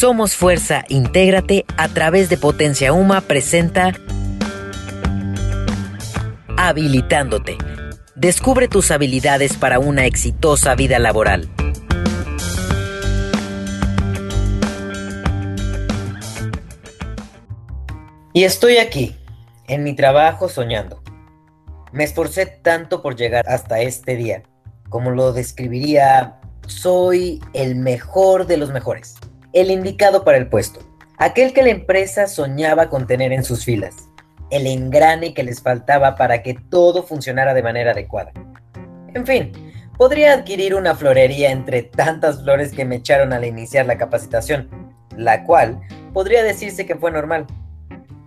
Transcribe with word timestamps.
Somos 0.00 0.34
Fuerza, 0.34 0.86
intégrate 0.88 1.66
a 1.76 1.86
través 1.86 2.30
de 2.30 2.38
Potencia 2.38 2.94
Uma 2.94 3.20
presenta 3.20 3.92
Habilitándote. 6.56 7.58
Descubre 8.14 8.66
tus 8.66 8.90
habilidades 8.92 9.58
para 9.58 9.78
una 9.78 10.06
exitosa 10.06 10.74
vida 10.74 10.98
laboral. 10.98 11.50
Y 18.32 18.44
estoy 18.44 18.78
aquí, 18.78 19.14
en 19.68 19.84
mi 19.84 19.94
trabajo 19.94 20.48
soñando. 20.48 21.02
Me 21.92 22.04
esforcé 22.04 22.46
tanto 22.46 23.02
por 23.02 23.16
llegar 23.16 23.46
hasta 23.46 23.80
este 23.80 24.16
día, 24.16 24.44
como 24.88 25.10
lo 25.10 25.34
describiría, 25.34 26.40
soy 26.66 27.42
el 27.52 27.76
mejor 27.76 28.46
de 28.46 28.56
los 28.56 28.70
mejores, 28.70 29.16
el 29.52 29.70
indicado 29.70 30.24
para 30.24 30.38
el 30.38 30.48
puesto, 30.48 30.80
aquel 31.18 31.52
que 31.52 31.62
la 31.62 31.70
empresa 31.70 32.26
soñaba 32.26 32.88
con 32.88 33.06
tener 33.06 33.32
en 33.32 33.44
sus 33.44 33.64
filas, 33.64 34.08
el 34.50 34.66
engrane 34.66 35.34
que 35.34 35.42
les 35.42 35.62
faltaba 35.62 36.16
para 36.16 36.42
que 36.42 36.54
todo 36.54 37.02
funcionara 37.02 37.54
de 37.54 37.62
manera 37.62 37.92
adecuada. 37.92 38.32
En 39.14 39.26
fin, 39.26 39.52
podría 39.96 40.32
adquirir 40.32 40.74
una 40.74 40.94
florería 40.94 41.50
entre 41.50 41.82
tantas 41.82 42.42
flores 42.42 42.72
que 42.72 42.84
me 42.84 42.96
echaron 42.96 43.32
al 43.32 43.44
iniciar 43.44 43.86
la 43.86 43.98
capacitación, 43.98 44.68
la 45.16 45.44
cual 45.44 45.80
podría 46.12 46.42
decirse 46.42 46.86
que 46.86 46.96
fue 46.96 47.10
normal 47.10 47.46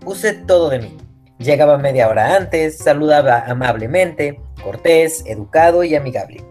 puse 0.03 0.33
todo 0.33 0.69
de 0.69 0.79
mí. 0.79 0.97
Llegaba 1.39 1.77
media 1.77 2.07
hora 2.07 2.35
antes, 2.35 2.77
saludaba 2.77 3.43
amablemente, 3.47 4.39
cortés, 4.63 5.23
educado 5.25 5.83
y 5.83 5.95
amigable. 5.95 6.43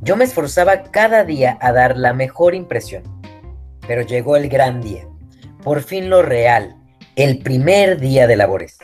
Yo 0.00 0.16
me 0.16 0.24
esforzaba 0.24 0.84
cada 0.84 1.24
día 1.24 1.58
a 1.60 1.72
dar 1.72 1.96
la 1.96 2.12
mejor 2.12 2.54
impresión. 2.54 3.02
Pero 3.92 4.06
llegó 4.06 4.36
el 4.36 4.48
gran 4.48 4.80
día, 4.80 5.06
por 5.62 5.82
fin 5.82 6.08
lo 6.08 6.22
real, 6.22 6.76
el 7.14 7.40
primer 7.40 8.00
día 8.00 8.26
de 8.26 8.36
labores. 8.36 8.78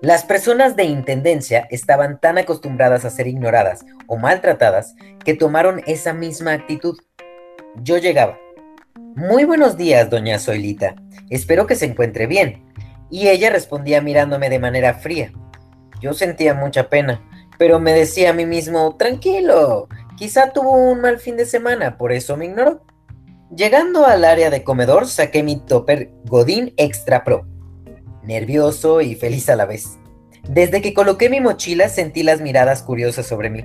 Las 0.00 0.24
personas 0.24 0.76
de 0.76 0.84
Intendencia 0.84 1.66
estaban 1.68 2.18
tan 2.20 2.38
acostumbradas 2.38 3.04
a 3.04 3.10
ser 3.10 3.26
ignoradas 3.26 3.84
o 4.06 4.16
maltratadas 4.16 4.94
que 5.26 5.34
tomaron 5.34 5.82
esa 5.86 6.14
misma 6.14 6.54
actitud. 6.54 6.96
Yo 7.82 7.98
llegaba. 7.98 8.38
Muy 9.14 9.44
buenos 9.44 9.76
días, 9.76 10.08
doña 10.08 10.38
Zoilita. 10.38 10.94
Espero 11.28 11.66
que 11.66 11.74
se 11.74 11.84
encuentre 11.84 12.26
bien 12.26 12.64
y 13.10 13.28
ella 13.28 13.50
respondía 13.50 14.00
mirándome 14.00 14.48
de 14.48 14.58
manera 14.58 14.94
fría. 14.94 15.32
Yo 16.00 16.14
sentía 16.14 16.54
mucha 16.54 16.88
pena, 16.88 17.22
pero 17.58 17.78
me 17.78 17.92
decía 17.92 18.30
a 18.30 18.32
mí 18.32 18.46
mismo, 18.46 18.96
tranquilo, 18.96 19.86
quizá 20.16 20.50
tuvo 20.54 20.72
un 20.72 21.02
mal 21.02 21.18
fin 21.18 21.36
de 21.36 21.44
semana, 21.44 21.98
por 21.98 22.10
eso 22.10 22.38
me 22.38 22.46
ignoró. 22.46 22.85
Llegando 23.54 24.04
al 24.04 24.24
área 24.24 24.50
de 24.50 24.64
comedor, 24.64 25.06
saqué 25.06 25.44
mi 25.44 25.56
topper 25.56 26.10
Godín 26.24 26.74
Extra 26.76 27.22
Pro, 27.22 27.46
nervioso 28.24 29.00
y 29.00 29.14
feliz 29.14 29.48
a 29.48 29.54
la 29.54 29.66
vez. 29.66 29.98
Desde 30.48 30.82
que 30.82 30.94
coloqué 30.94 31.30
mi 31.30 31.40
mochila 31.40 31.88
sentí 31.88 32.24
las 32.24 32.40
miradas 32.40 32.82
curiosas 32.82 33.26
sobre 33.26 33.50
mí, 33.50 33.64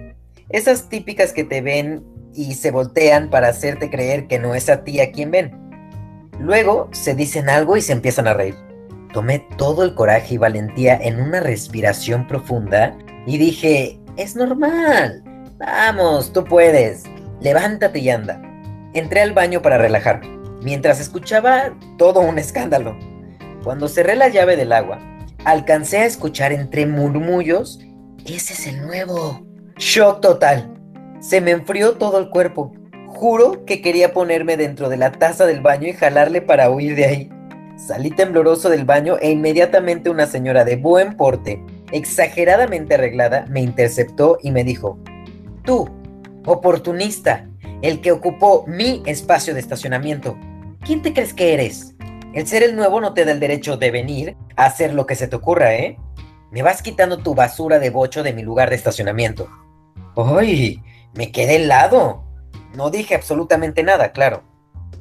esas 0.50 0.88
típicas 0.88 1.34
que 1.34 1.44
te 1.44 1.62
ven 1.62 2.04
y 2.36 2.54
se 2.54 2.70
voltean 2.70 3.32
para 3.32 3.48
hacerte 3.48 3.90
creer 3.90 4.28
que 4.28 4.38
no 4.38 4.54
es 4.54 4.70
a 4.70 4.84
ti 4.84 5.00
a 5.00 5.12
quien 5.12 5.32
ven. 5.32 5.52
Luego 6.40 6.90
se 6.92 7.16
dicen 7.16 7.50
algo 7.50 7.76
y 7.76 7.82
se 7.82 7.94
empiezan 7.94 8.28
a 8.28 8.36
reír. 8.36 8.56
Tomé 9.14 9.48
todo 9.58 9.84
el 9.84 9.96
coraje 9.96 10.36
y 10.36 10.38
valentía 10.38 10.96
en 10.96 11.20
una 11.20 11.40
respiración 11.40 12.28
profunda 12.28 12.96
y 13.26 13.40
dije, 13.40 14.00
es 14.16 14.36
normal. 14.36 15.24
Vamos, 15.58 16.32
tú 16.32 16.44
puedes. 16.44 17.04
Levántate 17.42 18.00
y 18.00 18.10
anda. 18.10 18.42
Entré 18.94 19.22
al 19.22 19.34
baño 19.34 19.62
para 19.62 19.78
relajarme, 19.78 20.28
mientras 20.62 21.00
escuchaba 21.00 21.74
todo 21.98 22.20
un 22.20 22.38
escándalo. 22.38 22.98
Cuando 23.64 23.88
cerré 23.88 24.16
la 24.16 24.28
llave 24.28 24.58
del 24.58 24.74
agua, 24.74 25.00
alcancé 25.46 26.00
a 26.00 26.06
escuchar 26.06 26.52
entre 26.52 26.86
murmullos, 26.86 27.80
ese 28.26 28.54
es 28.54 28.68
el 28.68 28.82
nuevo. 28.86 29.46
Shock 29.78 30.22
total. 30.22 30.74
Se 31.20 31.42
me 31.42 31.52
enfrió 31.52 31.94
todo 31.94 32.20
el 32.20 32.30
cuerpo. 32.30 32.74
Juro 33.08 33.66
que 33.66 33.82
quería 33.82 34.14
ponerme 34.14 34.58
dentro 34.58 34.90
de 34.90 34.98
la 34.98 35.12
taza 35.12 35.46
del 35.46 35.62
baño 35.62 35.88
y 35.88 35.94
jalarle 35.94 36.42
para 36.42 36.70
huir 36.70 36.96
de 36.96 37.06
ahí. 37.06 37.30
Salí 37.78 38.12
tembloroso 38.12 38.70
del 38.70 38.86
baño 38.86 39.18
e 39.22 39.32
inmediatamente 39.32 40.10
una 40.10 40.28
señora 40.28 40.64
de 40.66 40.76
buen 40.76 41.16
porte, 41.18 41.64
exageradamente 41.92 42.94
arreglada, 42.94 43.46
me 43.50 43.62
interceptó 43.62 44.38
y 44.42 44.52
me 44.52 44.64
dijo, 44.64 45.00
tú, 45.64 45.90
oportunista, 46.46 47.50
el 47.82 48.02
que 48.02 48.12
ocupó 48.12 48.66
mi 48.68 49.02
espacio 49.06 49.54
de 49.54 49.60
estacionamiento, 49.60 50.38
¿quién 50.86 51.02
te 51.02 51.14
crees 51.14 51.34
que 51.34 51.54
eres? 51.54 51.96
El 52.34 52.48
ser 52.48 52.64
el 52.64 52.76
nuevo 52.76 53.02
no 53.02 53.14
te 53.14 53.26
da 53.26 53.32
el 53.32 53.40
derecho 53.40 53.78
de 53.78 53.92
venir 53.92 54.38
a 54.56 54.66
hacer 54.66 54.94
lo 54.94 55.06
que 55.06 55.16
se 55.16 55.28
te 55.28 55.36
ocurra, 55.36 55.76
¿eh? 55.76 55.98
Me 56.52 56.62
vas 56.62 56.82
quitando 56.82 57.18
tu 57.18 57.34
basura 57.34 57.80
de 57.80 57.90
bocho 57.90 58.24
de 58.24 58.34
mi 58.34 58.44
lugar 58.44 58.70
de 58.70 58.76
estacionamiento. 58.76 59.50
¡Ay! 60.16 60.82
Me 61.14 61.32
quedé 61.32 61.58
helado. 61.58 62.24
No 62.76 62.90
dije 62.90 63.16
absolutamente 63.16 63.84
nada, 63.84 64.12
claro. 64.12 64.44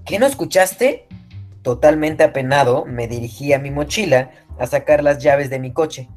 ¿Qué 0.04 0.18
no 0.18 0.26
escuchaste? 0.26 1.06
Totalmente 1.62 2.24
apenado, 2.24 2.84
me 2.86 3.06
dirigí 3.06 3.52
a 3.52 3.58
mi 3.58 3.70
mochila 3.70 4.30
a 4.58 4.66
sacar 4.66 5.04
las 5.04 5.18
llaves 5.18 5.50
de 5.50 5.58
mi 5.58 5.72
coche. 5.72 6.08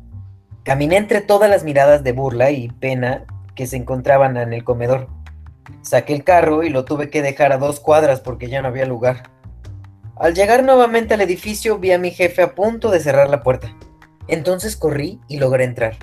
Caminé 0.63 0.97
entre 0.97 1.22
todas 1.22 1.50
las 1.50 1.63
miradas 1.63 2.03
de 2.03 2.13
burla 2.13 2.52
y 2.52 2.69
pena 2.69 3.25
que 3.53 3.68
se 3.68 3.75
encontraban 3.75 4.38
en 4.38 4.53
el 4.53 4.63
comedor. 4.63 5.09
Saqué 5.81 6.13
el 6.13 6.24
carro 6.24 6.63
y 6.63 6.69
lo 6.69 6.85
tuve 6.85 7.09
que 7.09 7.22
dejar 7.22 7.51
a 7.51 7.57
dos 7.57 7.79
cuadras 7.79 8.19
porque 8.19 8.50
ya 8.50 8.62
no 8.62 8.69
había 8.69 8.85
lugar. 8.85 9.29
Al 10.16 10.34
llegar 10.34 10.63
nuevamente 10.63 11.13
al 11.13 11.22
edificio 11.22 11.79
vi 11.79 11.91
a 11.91 11.97
mi 11.97 12.12
jefe 12.12 12.41
a 12.41 12.56
punto 12.56 12.91
de 12.91 13.00
cerrar 13.00 13.29
la 13.29 13.41
puerta. 13.44 13.75
Entonces 14.28 14.75
corrí 14.75 15.19
y 15.28 15.38
logré 15.38 15.63
entrar. 15.63 15.97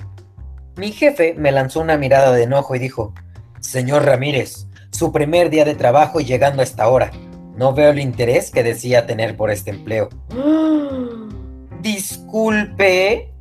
Mi 0.75 0.91
jefe 0.91 1.33
me 1.37 1.51
lanzó 1.51 1.81
una 1.81 1.97
mirada 1.97 2.31
de 2.31 2.43
enojo 2.43 2.75
y 2.75 2.79
dijo, 2.79 3.13
Señor 3.59 4.05
Ramírez, 4.05 4.67
su 4.91 5.11
primer 5.11 5.49
día 5.49 5.65
de 5.65 5.75
trabajo 5.75 6.19
y 6.19 6.25
llegando 6.25 6.61
a 6.61 6.65
esta 6.65 6.87
hora. 6.87 7.11
No 7.55 7.73
veo 7.73 7.91
el 7.91 7.99
interés 7.99 8.51
que 8.51 8.63
decía 8.63 9.05
tener 9.05 9.35
por 9.35 9.51
este 9.51 9.71
empleo. 9.71 10.09
Disculpe. 11.81 13.33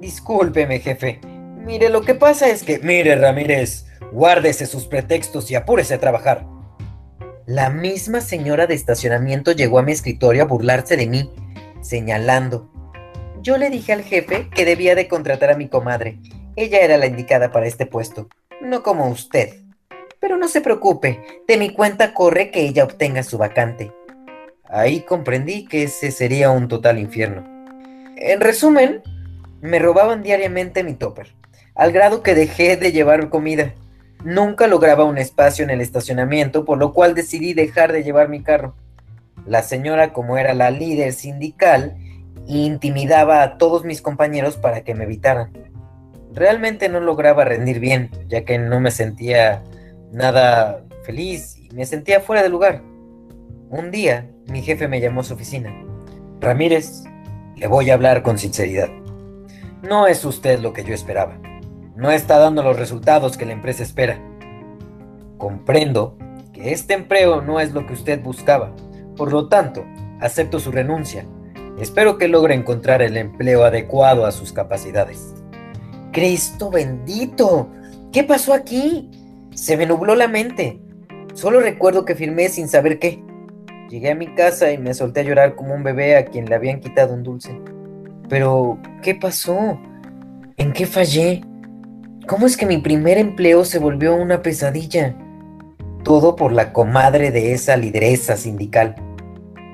Discúlpeme, 0.00 0.80
jefe. 0.80 1.20
Mire, 1.64 1.88
lo 1.88 2.02
que 2.02 2.14
pasa 2.14 2.48
es 2.48 2.62
que... 2.62 2.78
Mire, 2.78 3.16
Ramírez, 3.16 3.85
guárdese 4.12 4.66
sus 4.66 4.86
pretextos 4.86 5.50
y 5.50 5.54
apúrese 5.54 5.94
a 5.94 6.00
trabajar. 6.00 6.46
La 7.46 7.70
misma 7.70 8.20
señora 8.20 8.66
de 8.66 8.74
estacionamiento 8.74 9.52
llegó 9.52 9.78
a 9.78 9.82
mi 9.82 9.92
escritorio 9.92 10.42
a 10.42 10.46
burlarse 10.46 10.96
de 10.96 11.06
mí, 11.06 11.30
señalando. 11.80 12.70
Yo 13.40 13.56
le 13.56 13.70
dije 13.70 13.92
al 13.92 14.02
jefe 14.02 14.48
que 14.50 14.64
debía 14.64 14.96
de 14.96 15.06
contratar 15.06 15.50
a 15.50 15.56
mi 15.56 15.68
comadre. 15.68 16.18
Ella 16.56 16.80
era 16.80 16.96
la 16.96 17.06
indicada 17.06 17.52
para 17.52 17.66
este 17.66 17.86
puesto, 17.86 18.28
no 18.60 18.82
como 18.82 19.08
usted. 19.08 19.62
Pero 20.18 20.36
no 20.36 20.48
se 20.48 20.60
preocupe, 20.60 21.22
de 21.46 21.56
mi 21.56 21.72
cuenta 21.72 22.14
corre 22.14 22.50
que 22.50 22.62
ella 22.62 22.82
obtenga 22.82 23.22
su 23.22 23.38
vacante. 23.38 23.92
Ahí 24.68 25.02
comprendí 25.02 25.66
que 25.66 25.84
ese 25.84 26.10
sería 26.10 26.50
un 26.50 26.66
total 26.66 26.98
infierno. 26.98 27.44
En 28.16 28.40
resumen, 28.40 29.02
me 29.60 29.78
robaban 29.78 30.22
diariamente 30.22 30.82
mi 30.82 30.94
topper, 30.94 31.34
al 31.74 31.92
grado 31.92 32.22
que 32.22 32.34
dejé 32.34 32.76
de 32.76 32.90
llevar 32.90 33.28
comida. 33.28 33.74
Nunca 34.24 34.66
lograba 34.66 35.04
un 35.04 35.18
espacio 35.18 35.64
en 35.64 35.70
el 35.70 35.80
estacionamiento, 35.80 36.64
por 36.64 36.78
lo 36.78 36.92
cual 36.92 37.14
decidí 37.14 37.54
dejar 37.54 37.92
de 37.92 38.02
llevar 38.02 38.28
mi 38.28 38.42
carro. 38.42 38.74
La 39.46 39.62
señora, 39.62 40.12
como 40.12 40.36
era 40.38 40.54
la 40.54 40.70
líder 40.70 41.12
sindical, 41.12 41.96
intimidaba 42.46 43.42
a 43.42 43.58
todos 43.58 43.84
mis 43.84 44.02
compañeros 44.02 44.56
para 44.56 44.82
que 44.82 44.94
me 44.94 45.04
evitaran. 45.04 45.52
Realmente 46.32 46.88
no 46.88 47.00
lograba 47.00 47.44
rendir 47.44 47.80
bien, 47.80 48.10
ya 48.28 48.44
que 48.44 48.58
no 48.58 48.80
me 48.80 48.90
sentía 48.90 49.62
nada 50.12 50.84
feliz 51.04 51.56
y 51.56 51.70
me 51.74 51.86
sentía 51.86 52.20
fuera 52.20 52.42
de 52.42 52.48
lugar. 52.48 52.82
Un 53.70 53.90
día, 53.90 54.28
mi 54.48 54.62
jefe 54.62 54.88
me 54.88 55.00
llamó 55.00 55.20
a 55.22 55.24
su 55.24 55.34
oficina. 55.34 55.74
Ramírez, 56.40 57.04
le 57.56 57.66
voy 57.66 57.90
a 57.90 57.94
hablar 57.94 58.22
con 58.22 58.38
sinceridad. 58.38 58.88
No 59.82 60.06
es 60.06 60.24
usted 60.24 60.60
lo 60.60 60.72
que 60.72 60.84
yo 60.84 60.94
esperaba. 60.94 61.38
No 61.96 62.10
está 62.10 62.38
dando 62.38 62.62
los 62.62 62.78
resultados 62.78 63.38
que 63.38 63.46
la 63.46 63.52
empresa 63.52 63.82
espera. 63.82 64.20
Comprendo 65.38 66.18
que 66.52 66.72
este 66.72 66.92
empleo 66.92 67.40
no 67.40 67.58
es 67.58 67.72
lo 67.72 67.86
que 67.86 67.94
usted 67.94 68.22
buscaba. 68.22 68.76
Por 69.16 69.32
lo 69.32 69.48
tanto, 69.48 69.82
acepto 70.20 70.60
su 70.60 70.70
renuncia. 70.70 71.24
Espero 71.80 72.18
que 72.18 72.28
logre 72.28 72.54
encontrar 72.54 73.00
el 73.00 73.16
empleo 73.16 73.64
adecuado 73.64 74.26
a 74.26 74.32
sus 74.32 74.52
capacidades. 74.52 75.34
Cristo 76.12 76.70
bendito. 76.70 77.70
¿Qué 78.12 78.24
pasó 78.24 78.52
aquí? 78.52 79.10
Se 79.54 79.78
me 79.78 79.86
nubló 79.86 80.14
la 80.16 80.28
mente. 80.28 80.78
Solo 81.32 81.60
recuerdo 81.60 82.04
que 82.04 82.14
firmé 82.14 82.50
sin 82.50 82.68
saber 82.68 82.98
qué. 82.98 83.22
Llegué 83.88 84.10
a 84.10 84.14
mi 84.14 84.34
casa 84.34 84.70
y 84.70 84.76
me 84.76 84.92
solté 84.92 85.20
a 85.20 85.22
llorar 85.22 85.54
como 85.54 85.74
un 85.74 85.82
bebé 85.82 86.16
a 86.16 86.26
quien 86.26 86.44
le 86.44 86.56
habían 86.56 86.80
quitado 86.80 87.14
un 87.14 87.22
dulce. 87.22 87.58
Pero, 88.28 88.78
¿qué 89.02 89.14
pasó? 89.14 89.80
¿En 90.58 90.74
qué 90.74 90.84
fallé? 90.84 91.42
¿Cómo 92.26 92.46
es 92.46 92.56
que 92.56 92.66
mi 92.66 92.78
primer 92.78 93.18
empleo 93.18 93.64
se 93.64 93.78
volvió 93.78 94.16
una 94.16 94.42
pesadilla? 94.42 95.16
Todo 96.02 96.34
por 96.34 96.50
la 96.50 96.72
comadre 96.72 97.30
de 97.30 97.52
esa 97.52 97.76
lideresa 97.76 98.36
sindical. 98.36 98.96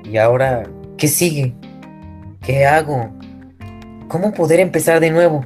¿Y 0.03 0.17
ahora 0.17 0.61
qué 0.95 1.07
sigue? 1.07 1.55
¿Qué 2.43 2.67
hago? 2.67 3.11
¿Cómo 4.07 4.33
poder 4.33 4.59
empezar 4.59 4.99
de 4.99 5.09
nuevo? 5.09 5.43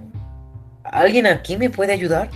¿Alguien 0.84 1.28
aquí 1.28 1.56
me 1.56 1.70
puede 1.70 1.94
ayudar? 1.94 2.30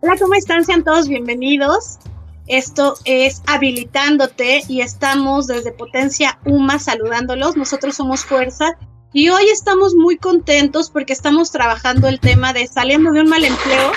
Hola, 0.00 0.16
¿cómo 0.18 0.32
están? 0.36 0.64
Sean 0.64 0.84
todos 0.84 1.06
bienvenidos. 1.06 1.98
Esto 2.46 2.94
es 3.04 3.42
Habilitándote 3.46 4.62
y 4.68 4.80
estamos 4.80 5.48
desde 5.48 5.70
Potencia 5.72 6.38
UMA 6.46 6.78
saludándolos. 6.78 7.58
Nosotros 7.58 7.94
somos 7.94 8.24
Fuerza 8.24 8.78
y 9.14 9.28
hoy 9.28 9.48
estamos 9.48 9.94
muy 9.94 10.16
contentos 10.16 10.90
porque 10.90 11.12
estamos 11.12 11.52
trabajando 11.52 12.08
el 12.08 12.18
tema 12.18 12.52
de 12.52 12.66
saliendo 12.66 13.12
de 13.12 13.20
un 13.20 13.28
mal 13.28 13.44
empleo. 13.44 13.92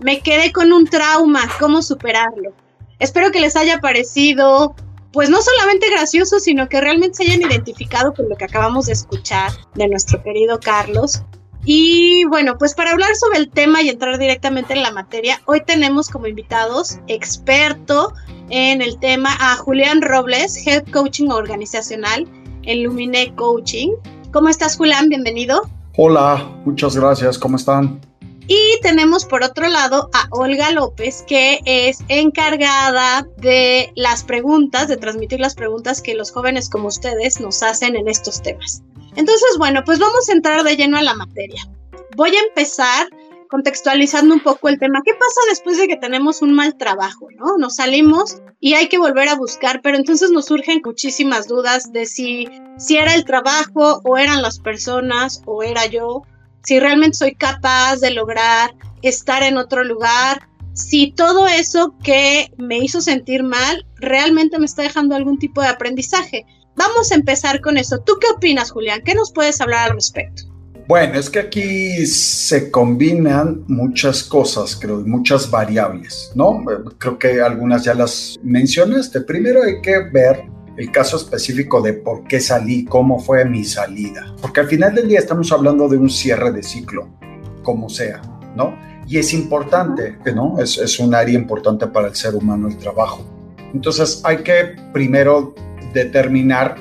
Me 0.00 0.20
quedé 0.20 0.50
con 0.50 0.72
un 0.72 0.84
trauma, 0.84 1.48
cómo 1.60 1.80
superarlo. 1.80 2.52
Espero 2.98 3.30
que 3.30 3.38
les 3.38 3.54
haya 3.54 3.78
parecido, 3.78 4.74
pues 5.12 5.30
no 5.30 5.40
solamente 5.42 5.88
gracioso, 5.88 6.40
sino 6.40 6.68
que 6.68 6.80
realmente 6.80 7.18
se 7.18 7.22
hayan 7.22 7.42
identificado 7.48 8.12
con 8.12 8.28
lo 8.28 8.36
que 8.36 8.46
acabamos 8.46 8.86
de 8.86 8.94
escuchar 8.94 9.52
de 9.76 9.86
nuestro 9.86 10.20
querido 10.24 10.58
Carlos. 10.58 11.22
Y 11.64 12.24
bueno, 12.24 12.58
pues 12.58 12.74
para 12.74 12.90
hablar 12.90 13.14
sobre 13.14 13.38
el 13.38 13.50
tema 13.50 13.82
y 13.82 13.90
entrar 13.90 14.18
directamente 14.18 14.72
en 14.72 14.82
la 14.82 14.90
materia, 14.90 15.40
hoy 15.46 15.62
tenemos 15.64 16.08
como 16.08 16.26
invitados 16.26 16.98
experto 17.06 18.12
en 18.50 18.82
el 18.82 18.98
tema 18.98 19.36
a 19.38 19.54
Julián 19.56 20.02
Robles, 20.02 20.66
Head 20.66 20.90
Coaching 20.90 21.28
Organizacional 21.28 22.26
en 22.64 22.82
Lumine 22.82 23.32
Coaching. 23.36 23.92
¿Cómo 24.38 24.50
estás, 24.50 24.76
Julián? 24.76 25.08
Bienvenido. 25.08 25.68
Hola, 25.96 26.48
muchas 26.64 26.94
gracias. 26.94 27.36
¿Cómo 27.36 27.56
están? 27.56 28.00
Y 28.46 28.78
tenemos 28.82 29.24
por 29.24 29.42
otro 29.42 29.66
lado 29.66 30.10
a 30.14 30.28
Olga 30.30 30.70
López, 30.70 31.24
que 31.26 31.58
es 31.64 31.98
encargada 32.06 33.26
de 33.38 33.92
las 33.96 34.22
preguntas, 34.22 34.86
de 34.86 34.96
transmitir 34.96 35.40
las 35.40 35.56
preguntas 35.56 36.00
que 36.00 36.14
los 36.14 36.30
jóvenes 36.30 36.70
como 36.70 36.86
ustedes 36.86 37.40
nos 37.40 37.64
hacen 37.64 37.96
en 37.96 38.06
estos 38.06 38.40
temas. 38.40 38.84
Entonces, 39.16 39.58
bueno, 39.58 39.82
pues 39.84 39.98
vamos 39.98 40.28
a 40.28 40.32
entrar 40.34 40.62
de 40.62 40.76
lleno 40.76 40.98
a 40.98 41.02
la 41.02 41.14
materia. 41.14 41.66
Voy 42.16 42.30
a 42.36 42.40
empezar 42.40 43.08
contextualizando 43.48 44.34
un 44.34 44.40
poco 44.40 44.68
el 44.68 44.78
tema. 44.78 45.02
¿Qué 45.04 45.12
pasa 45.12 45.40
después 45.48 45.78
de 45.78 45.88
que 45.88 45.96
tenemos 45.96 46.42
un 46.42 46.54
mal 46.54 46.76
trabajo, 46.76 47.28
no? 47.36 47.56
Nos 47.58 47.76
salimos 47.76 48.38
y 48.60 48.74
hay 48.74 48.88
que 48.88 48.98
volver 48.98 49.28
a 49.28 49.36
buscar, 49.36 49.80
pero 49.82 49.96
entonces 49.96 50.30
nos 50.30 50.46
surgen 50.46 50.80
muchísimas 50.84 51.48
dudas 51.48 51.92
de 51.92 52.06
si, 52.06 52.48
si 52.78 52.96
era 52.96 53.14
el 53.14 53.24
trabajo 53.24 54.00
o 54.04 54.16
eran 54.18 54.42
las 54.42 54.58
personas 54.58 55.42
o 55.46 55.62
era 55.62 55.86
yo 55.86 56.22
si 56.64 56.78
realmente 56.80 57.16
soy 57.16 57.34
capaz 57.34 57.96
de 57.96 58.10
lograr 58.10 58.74
estar 59.02 59.42
en 59.42 59.56
otro 59.56 59.84
lugar, 59.84 60.48
si 60.74 61.12
todo 61.12 61.46
eso 61.46 61.94
que 62.02 62.52
me 62.58 62.78
hizo 62.78 63.00
sentir 63.00 63.42
mal 63.42 63.86
realmente 63.96 64.58
me 64.58 64.66
está 64.66 64.82
dejando 64.82 65.14
algún 65.14 65.38
tipo 65.38 65.62
de 65.62 65.68
aprendizaje. 65.68 66.44
Vamos 66.76 67.10
a 67.10 67.16
empezar 67.16 67.60
con 67.60 67.78
eso. 67.78 67.98
¿Tú 68.00 68.18
qué 68.20 68.28
opinas, 68.28 68.70
Julián? 68.70 69.00
¿Qué 69.04 69.14
nos 69.14 69.32
puedes 69.32 69.60
hablar 69.60 69.88
al 69.88 69.96
respecto? 69.96 70.44
Bueno, 70.88 71.18
es 71.18 71.28
que 71.28 71.40
aquí 71.40 72.06
se 72.06 72.70
combinan 72.70 73.62
muchas 73.66 74.22
cosas, 74.24 74.74
creo, 74.74 75.00
muchas 75.00 75.50
variables, 75.50 76.32
¿no? 76.34 76.64
Creo 76.96 77.18
que 77.18 77.42
algunas 77.42 77.84
ya 77.84 77.92
las 77.92 78.38
mencionaste. 78.42 79.20
Primero 79.20 79.62
hay 79.64 79.82
que 79.82 79.98
ver 80.10 80.44
el 80.78 80.90
caso 80.90 81.18
específico 81.18 81.82
de 81.82 81.92
por 81.92 82.24
qué 82.24 82.40
salí, 82.40 82.86
cómo 82.86 83.20
fue 83.20 83.44
mi 83.44 83.64
salida. 83.64 84.34
Porque 84.40 84.60
al 84.60 84.68
final 84.68 84.94
del 84.94 85.08
día 85.08 85.18
estamos 85.18 85.52
hablando 85.52 85.90
de 85.90 85.98
un 85.98 86.08
cierre 86.08 86.52
de 86.52 86.62
ciclo, 86.62 87.06
como 87.62 87.90
sea, 87.90 88.22
¿no? 88.56 88.74
Y 89.06 89.18
es 89.18 89.34
importante, 89.34 90.16
¿no? 90.34 90.58
Es, 90.58 90.78
es 90.78 90.98
un 90.98 91.14
área 91.14 91.34
importante 91.34 91.86
para 91.88 92.08
el 92.08 92.14
ser 92.14 92.34
humano 92.34 92.66
el 92.66 92.78
trabajo. 92.78 93.26
Entonces 93.74 94.22
hay 94.24 94.38
que 94.38 94.74
primero 94.94 95.54
determinar 95.92 96.76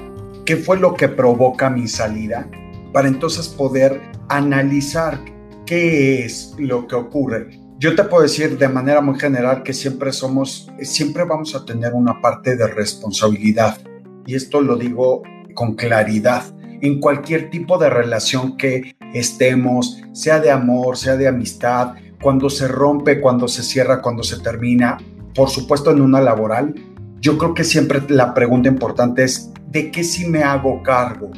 qué 0.46 0.56
fue 0.56 0.78
lo 0.80 0.94
que 0.94 1.10
provoca 1.10 1.70
mi 1.70 1.90
salida 1.90 2.48
para 2.94 3.08
entonces 3.08 3.48
poder 3.48 4.02
analizar 4.30 5.20
qué 5.66 6.26
es 6.26 6.56
lo 6.58 6.88
que 6.88 6.96
ocurre. 6.96 7.60
Yo 7.80 7.96
te 7.96 8.04
puedo 8.04 8.24
decir 8.24 8.58
de 8.58 8.70
manera 8.70 9.02
muy 9.02 9.20
general 9.20 9.62
que 9.62 9.74
siempre 9.74 10.12
somos, 10.12 10.68
siempre 10.82 11.26
vamos 11.26 11.54
a 11.54 11.64
tener 11.64 11.94
una 11.94 12.20
parte 12.22 12.56
de 12.56 12.68
responsabilidad. 12.68 13.78
Y 14.26 14.36
esto 14.36 14.62
lo 14.62 14.78
digo 14.78 15.22
con 15.54 15.76
claridad. 15.76 16.44
En 16.82 17.00
cualquier 17.00 17.50
tipo 17.50 17.78
de 17.78 17.90
relación 17.90 18.58
que 18.58 18.96
estemos, 19.14 20.02
sea 20.14 20.40
de 20.40 20.50
amor, 20.50 20.98
sea 20.98 21.18
de 21.18 21.28
amistad, 21.28 21.94
cuando 22.22 22.50
se 22.50 22.68
rompe, 22.68 23.22
cuando 23.22 23.48
se 23.48 23.64
cierra, 23.64 24.02
cuando 24.02 24.24
se 24.24 24.40
termina, 24.40 24.98
por 25.36 25.50
supuesto 25.50 25.92
en 25.92 26.02
una 26.02 26.20
laboral, 26.20 26.74
yo 27.20 27.38
creo 27.38 27.54
que 27.54 27.64
siempre 27.64 28.02
la 28.10 28.34
pregunta 28.34 28.70
importante 28.70 29.24
es, 29.24 29.52
¿de 29.70 29.92
qué 29.92 30.04
si 30.04 30.28
me 30.28 30.44
hago 30.44 30.82
cargo? 30.84 31.30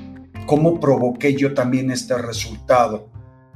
¿Cómo 0.50 0.80
provoqué 0.80 1.36
yo 1.36 1.54
también 1.54 1.92
este 1.92 2.18
resultado? 2.18 3.08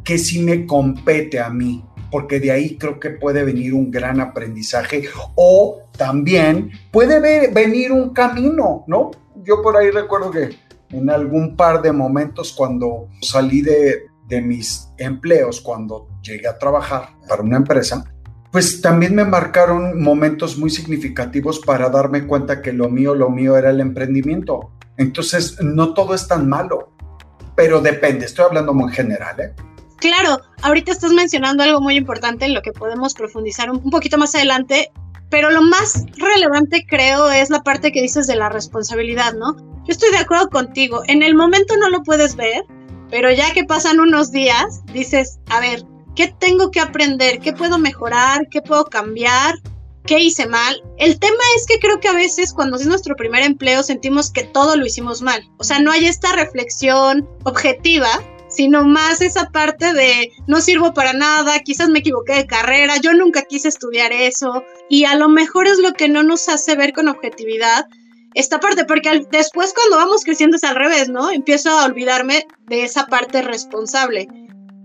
¿Qué 0.03 0.19
si 0.19 0.43
me 0.43 0.67
compete 0.67 1.39
a 1.39 1.49
mí? 1.49 1.83
porque 2.11 2.39
de 2.39 2.51
ahí 2.51 2.77
creo 2.77 2.99
que 2.99 3.09
puede 3.09 3.43
venir 3.43 3.73
un 3.73 3.89
gran 3.89 4.21
aprendizaje 4.21 5.05
o 5.33 5.79
también 5.97 6.69
puede 6.91 7.49
venir 7.51 7.91
un 7.91 8.11
camino, 8.13 8.83
¿no? 8.85 9.09
Yo 9.43 9.63
por 9.63 9.75
ahí 9.75 9.89
recuerdo 9.89 10.29
que 10.29 10.49
en 10.91 11.09
algún 11.09 11.55
par 11.55 11.81
de 11.81 11.91
momentos 11.91 12.53
cuando 12.53 13.07
salí 13.23 13.63
de, 13.63 14.03
de 14.27 14.41
mis 14.43 14.89
empleos, 14.99 15.59
cuando 15.59 16.07
llegué 16.21 16.47
a 16.47 16.59
trabajar 16.59 17.09
para 17.27 17.41
una 17.41 17.57
empresa, 17.57 18.05
pues 18.51 18.79
también 18.79 19.15
me 19.15 19.25
marcaron 19.25 19.99
momentos 19.99 20.55
muy 20.59 20.69
significativos 20.69 21.59
para 21.61 21.89
darme 21.89 22.27
cuenta 22.27 22.61
que 22.61 22.73
lo 22.73 22.89
mío, 22.89 23.15
lo 23.15 23.31
mío 23.31 23.57
era 23.57 23.71
el 23.71 23.79
emprendimiento. 23.79 24.69
Entonces, 24.97 25.57
no 25.61 25.93
todo 25.93 26.13
es 26.13 26.27
tan 26.27 26.47
malo, 26.47 26.93
pero 27.55 27.81
depende, 27.81 28.25
estoy 28.25 28.45
hablando 28.45 28.73
muy 28.73 28.91
general, 28.91 29.39
¿eh? 29.39 29.53
Claro, 29.97 30.41
ahorita 30.63 30.91
estás 30.91 31.13
mencionando 31.13 31.63
algo 31.63 31.79
muy 31.79 31.95
importante 31.95 32.43
en 32.45 32.53
lo 32.53 32.61
que 32.61 32.73
podemos 32.73 33.13
profundizar 33.13 33.69
un, 33.71 33.89
poquito 33.89 34.17
más 34.17 34.35
adelante, 34.35 34.91
pero 35.29 35.49
lo 35.49 35.61
más 35.61 36.03
relevante 36.17 36.85
creo 36.85 37.31
es 37.31 37.49
la 37.49 37.63
parte 37.63 37.93
que 37.93 38.01
dices 38.01 38.27
de 38.27 38.35
la 38.35 38.49
responsabilidad, 38.49 39.33
¿no? 39.33 39.55
Yo 39.55 39.91
estoy 39.93 40.11
de 40.11 40.17
acuerdo 40.17 40.49
contigo, 40.49 41.03
en 41.07 41.23
el 41.23 41.35
momento 41.35 41.77
no 41.77 41.89
lo 41.89 42.03
puedes 42.03 42.35
ver, 42.35 42.65
pero 43.09 43.31
ya 43.31 43.53
que 43.53 43.63
pasan 43.63 44.01
unos 44.01 44.31
días, 44.31 44.81
dices, 44.87 45.39
a 45.49 45.61
ver, 45.61 45.85
¿qué 46.17 46.35
tengo 46.37 46.69
que 46.69 46.81
aprender? 46.81 47.39
¿Qué 47.39 47.53
puedo 47.53 47.77
mejorar? 47.77 48.49
¿Qué 48.49 48.61
puedo 48.61 48.83
cambiar? 48.85 49.55
¿Qué 50.05 50.19
hice 50.19 50.47
mal? 50.47 50.83
El 50.97 51.17
tema 51.17 51.43
es 51.55 51.65
que 51.65 51.79
creo 51.79 51.99
que 51.99 52.09
a 52.09 52.13
veces 52.13 52.53
cuando 52.53 52.77
es 52.77 52.85
nuestro 52.85 53.15
primer 53.15 53.43
empleo 53.43 53.83
sentimos 53.83 54.31
que 54.31 54.43
todo 54.43 54.75
lo 54.75 54.85
hicimos 54.85 55.21
mal. 55.21 55.49
O 55.57 55.63
sea, 55.63 55.79
no 55.79 55.91
hay 55.91 56.05
esta 56.05 56.33
reflexión 56.33 57.27
objetiva 57.43 58.09
sino 58.53 58.85
más 58.85 59.21
esa 59.21 59.49
parte 59.49 59.93
de 59.93 60.31
no 60.47 60.61
sirvo 60.61 60.93
para 60.93 61.13
nada, 61.13 61.59
quizás 61.59 61.89
me 61.89 61.99
equivoqué 61.99 62.33
de 62.33 62.45
carrera, 62.45 62.97
yo 62.97 63.13
nunca 63.13 63.41
quise 63.43 63.67
estudiar 63.67 64.11
eso 64.13 64.63
y 64.89 65.05
a 65.05 65.15
lo 65.15 65.27
mejor 65.27 65.67
es 65.67 65.79
lo 65.79 65.93
que 65.93 66.07
no 66.07 66.23
nos 66.23 66.47
hace 66.49 66.75
ver 66.75 66.93
con 66.93 67.07
objetividad 67.07 67.87
esta 68.35 68.59
parte, 68.59 68.85
porque 68.85 69.27
después 69.31 69.73
cuando 69.73 69.97
vamos 69.97 70.23
creciendo 70.23 70.57
es 70.57 70.63
al 70.63 70.75
revés, 70.75 71.09
¿no? 71.09 71.29
Empiezo 71.31 71.69
a 71.69 71.85
olvidarme 71.85 72.47
de 72.67 72.83
esa 72.83 73.05
parte 73.05 73.43
responsable. 73.43 74.27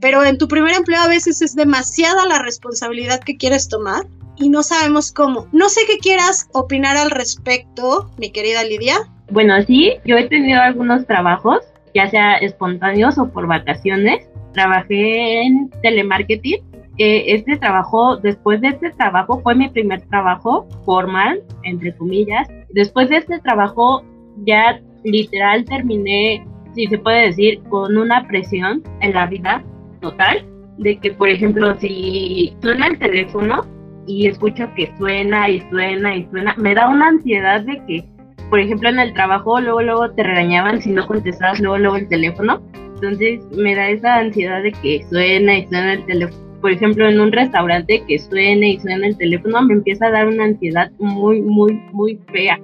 Pero 0.01 0.25
en 0.25 0.39
tu 0.39 0.49
primer 0.49 0.75
empleo 0.77 1.01
a 1.01 1.09
veces 1.09 1.43
es 1.43 1.55
demasiada 1.55 2.27
la 2.27 2.41
responsabilidad 2.41 3.21
que 3.21 3.37
quieres 3.37 3.69
tomar 3.69 4.07
y 4.37 4.49
no 4.49 4.63
sabemos 4.63 5.13
cómo. 5.13 5.49
No 5.53 5.69
sé 5.69 5.81
qué 5.87 5.99
quieras 5.99 6.49
opinar 6.53 6.97
al 6.97 7.11
respecto, 7.11 8.11
mi 8.19 8.31
querida 8.31 8.63
Lidia. 8.65 8.97
Bueno, 9.31 9.55
sí, 9.67 9.95
yo 10.05 10.17
he 10.17 10.29
tenido 10.29 10.61
algunos 10.61 11.07
trabajos 11.07 11.61
ya 11.95 12.09
sea 12.09 12.37
espontáneos 12.37 13.19
o 13.19 13.29
por 13.29 13.47
vacaciones. 13.47 14.29
Trabajé 14.53 15.43
en 15.43 15.71
telemarketing. 15.83 16.63
Eh, 16.99 17.25
este 17.35 17.57
trabajo, 17.57 18.17
después 18.17 18.61
de 18.61 18.69
este 18.69 18.91
trabajo, 18.91 19.41
fue 19.43 19.55
mi 19.55 19.69
primer 19.69 20.03
trabajo 20.03 20.67
formal, 20.85 21.43
entre 21.63 21.95
comillas. 21.97 22.49
Después 22.71 23.09
de 23.09 23.19
este 23.19 23.39
trabajo, 23.41 24.03
ya 24.45 24.81
literal 25.05 25.65
terminé, 25.65 26.45
si 26.75 26.87
se 26.87 26.99
puede 26.99 27.27
decir, 27.27 27.61
con 27.69 27.97
una 27.97 28.27
presión 28.27 28.83
en 29.01 29.15
la 29.15 29.27
vida 29.27 29.65
total, 30.01 30.47
de 30.79 30.99
que, 30.99 31.13
por 31.13 31.29
ejemplo, 31.29 31.79
si 31.81 32.55
suena 32.63 32.89
el 32.89 32.99
teléfono 32.99 33.67
y 34.07 34.27
escucho 34.27 34.69
que 34.75 34.93
suena 34.99 35.49
y 35.49 35.61
suena 35.71 36.17
y 36.17 36.27
suena, 36.31 36.55
me 36.57 36.75
da 36.75 36.89
una 36.89 37.09
ansiedad 37.09 37.63
de 37.63 37.83
que 37.87 38.05
por 38.51 38.61
ejemplo, 38.61 38.89
en 38.89 38.99
el 38.99 39.13
trabajo, 39.13 39.61
luego, 39.61 39.83
luego 39.83 40.11
te 40.13 40.23
regañaban 40.23 40.81
si 40.81 40.91
no 40.91 41.07
contestabas 41.07 41.61
luego, 41.61 41.79
luego 41.79 41.97
el 41.97 42.09
teléfono. 42.09 42.63
Entonces 42.95 43.41
me 43.53 43.75
da 43.75 43.91
esa 43.91 44.17
ansiedad 44.17 44.63
de 44.63 44.73
que 44.73 45.05
suena 45.11 45.59
y 45.59 45.69
suena 45.69 45.93
el 45.95 46.07
teléfono. 46.07 46.49
Por 46.61 46.73
ejemplo, 46.73 47.09
en 47.09 47.21
un 47.21 47.31
restaurante 47.31 48.03
que 48.09 48.19
suene 48.19 48.71
y 48.71 48.81
suena 48.81 49.07
el 49.07 49.17
teléfono, 49.17 49.63
me 49.63 49.75
empieza 49.75 50.07
a 50.07 50.11
dar 50.11 50.27
una 50.27 50.45
ansiedad 50.45 50.91
muy, 50.99 51.43
muy, 51.43 51.75
muy 51.93 52.19
fea. 52.33 52.59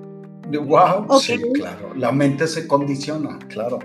Wow, 0.50 1.18
sí, 1.20 1.38
claro. 1.52 1.94
La 1.94 2.10
mente 2.10 2.46
se 2.46 2.66
condiciona, 2.66 3.38
claro. 3.48 3.78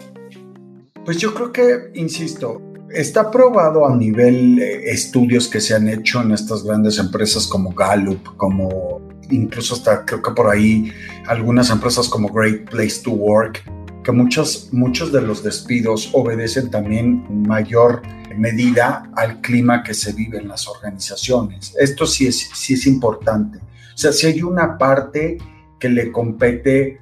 Pues 1.05 1.17
yo 1.17 1.33
creo 1.33 1.51
que, 1.51 1.91
insisto, 1.99 2.61
está 2.93 3.29
probado 3.29 3.85
a 3.85 3.95
nivel 3.95 4.59
eh, 4.59 4.91
estudios 4.91 5.47
que 5.47 5.59
se 5.59 5.75
han 5.75 5.87
hecho 5.87 6.21
en 6.21 6.31
estas 6.31 6.63
grandes 6.63 6.97
empresas 6.97 7.47
como 7.47 7.71
Gallup, 7.71 8.35
como 8.37 9.01
incluso 9.29 9.75
hasta 9.75 10.05
creo 10.05 10.21
que 10.21 10.31
por 10.31 10.47
ahí 10.47 10.91
algunas 11.27 11.69
empresas 11.69 12.07
como 12.07 12.29
Great 12.29 12.69
Place 12.69 13.01
to 13.03 13.11
Work, 13.11 13.63
que 14.03 14.11
muchos, 14.11 14.69
muchos 14.71 15.11
de 15.11 15.21
los 15.21 15.43
despidos 15.43 16.09
obedecen 16.13 16.71
también 16.71 17.25
en 17.29 17.43
mayor 17.43 18.01
medida 18.35 19.09
al 19.15 19.41
clima 19.41 19.83
que 19.83 19.93
se 19.93 20.13
vive 20.13 20.39
en 20.39 20.47
las 20.47 20.67
organizaciones. 20.67 21.75
Esto 21.77 22.07
sí 22.07 22.27
es, 22.27 22.49
sí 22.53 22.73
es 22.73 22.87
importante. 22.87 23.59
O 23.59 23.97
sea, 23.97 24.13
si 24.13 24.27
hay 24.27 24.41
una 24.41 24.77
parte 24.77 25.37
que 25.79 25.89
le 25.89 26.11
compete 26.11 26.99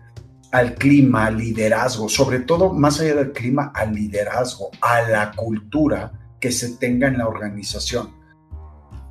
al 0.58 0.74
clima, 0.74 1.28
al 1.28 1.38
liderazgo, 1.38 2.10
sobre 2.10 2.40
todo 2.40 2.74
más 2.74 3.00
allá 3.00 3.14
del 3.16 3.32
clima, 3.32 3.72
al 3.76 3.94
liderazgo, 3.94 4.72
a 4.82 5.02
la 5.04 5.32
cultura 5.32 6.12
que 6.40 6.52
se 6.52 6.78
tenga 6.78 7.08
en 7.08 7.20
la 7.20 7.28
organización. 7.28 8.10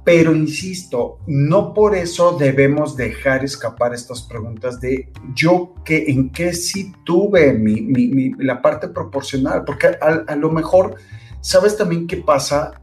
Pero 0.04 0.34
insisto, 0.34 1.18
no 1.28 1.72
por 1.72 1.94
eso 1.94 2.36
debemos 2.36 2.96
dejar 2.96 3.44
escapar 3.44 3.94
estas 3.94 4.22
preguntas 4.22 4.80
de 4.80 5.12
yo 5.34 5.74
que 5.84 6.06
en 6.08 6.30
qué 6.30 6.52
sí 6.52 6.92
tuve 7.04 7.52
mi, 7.52 8.32
la 8.38 8.60
parte 8.60 8.88
proporcional, 8.88 9.64
porque 9.64 9.86
a, 9.86 10.24
a, 10.26 10.34
lo 10.34 10.50
mejor, 10.50 10.96
¿sabes 11.40 11.76
también 11.76 12.08
qué 12.08 12.16
pasa? 12.16 12.80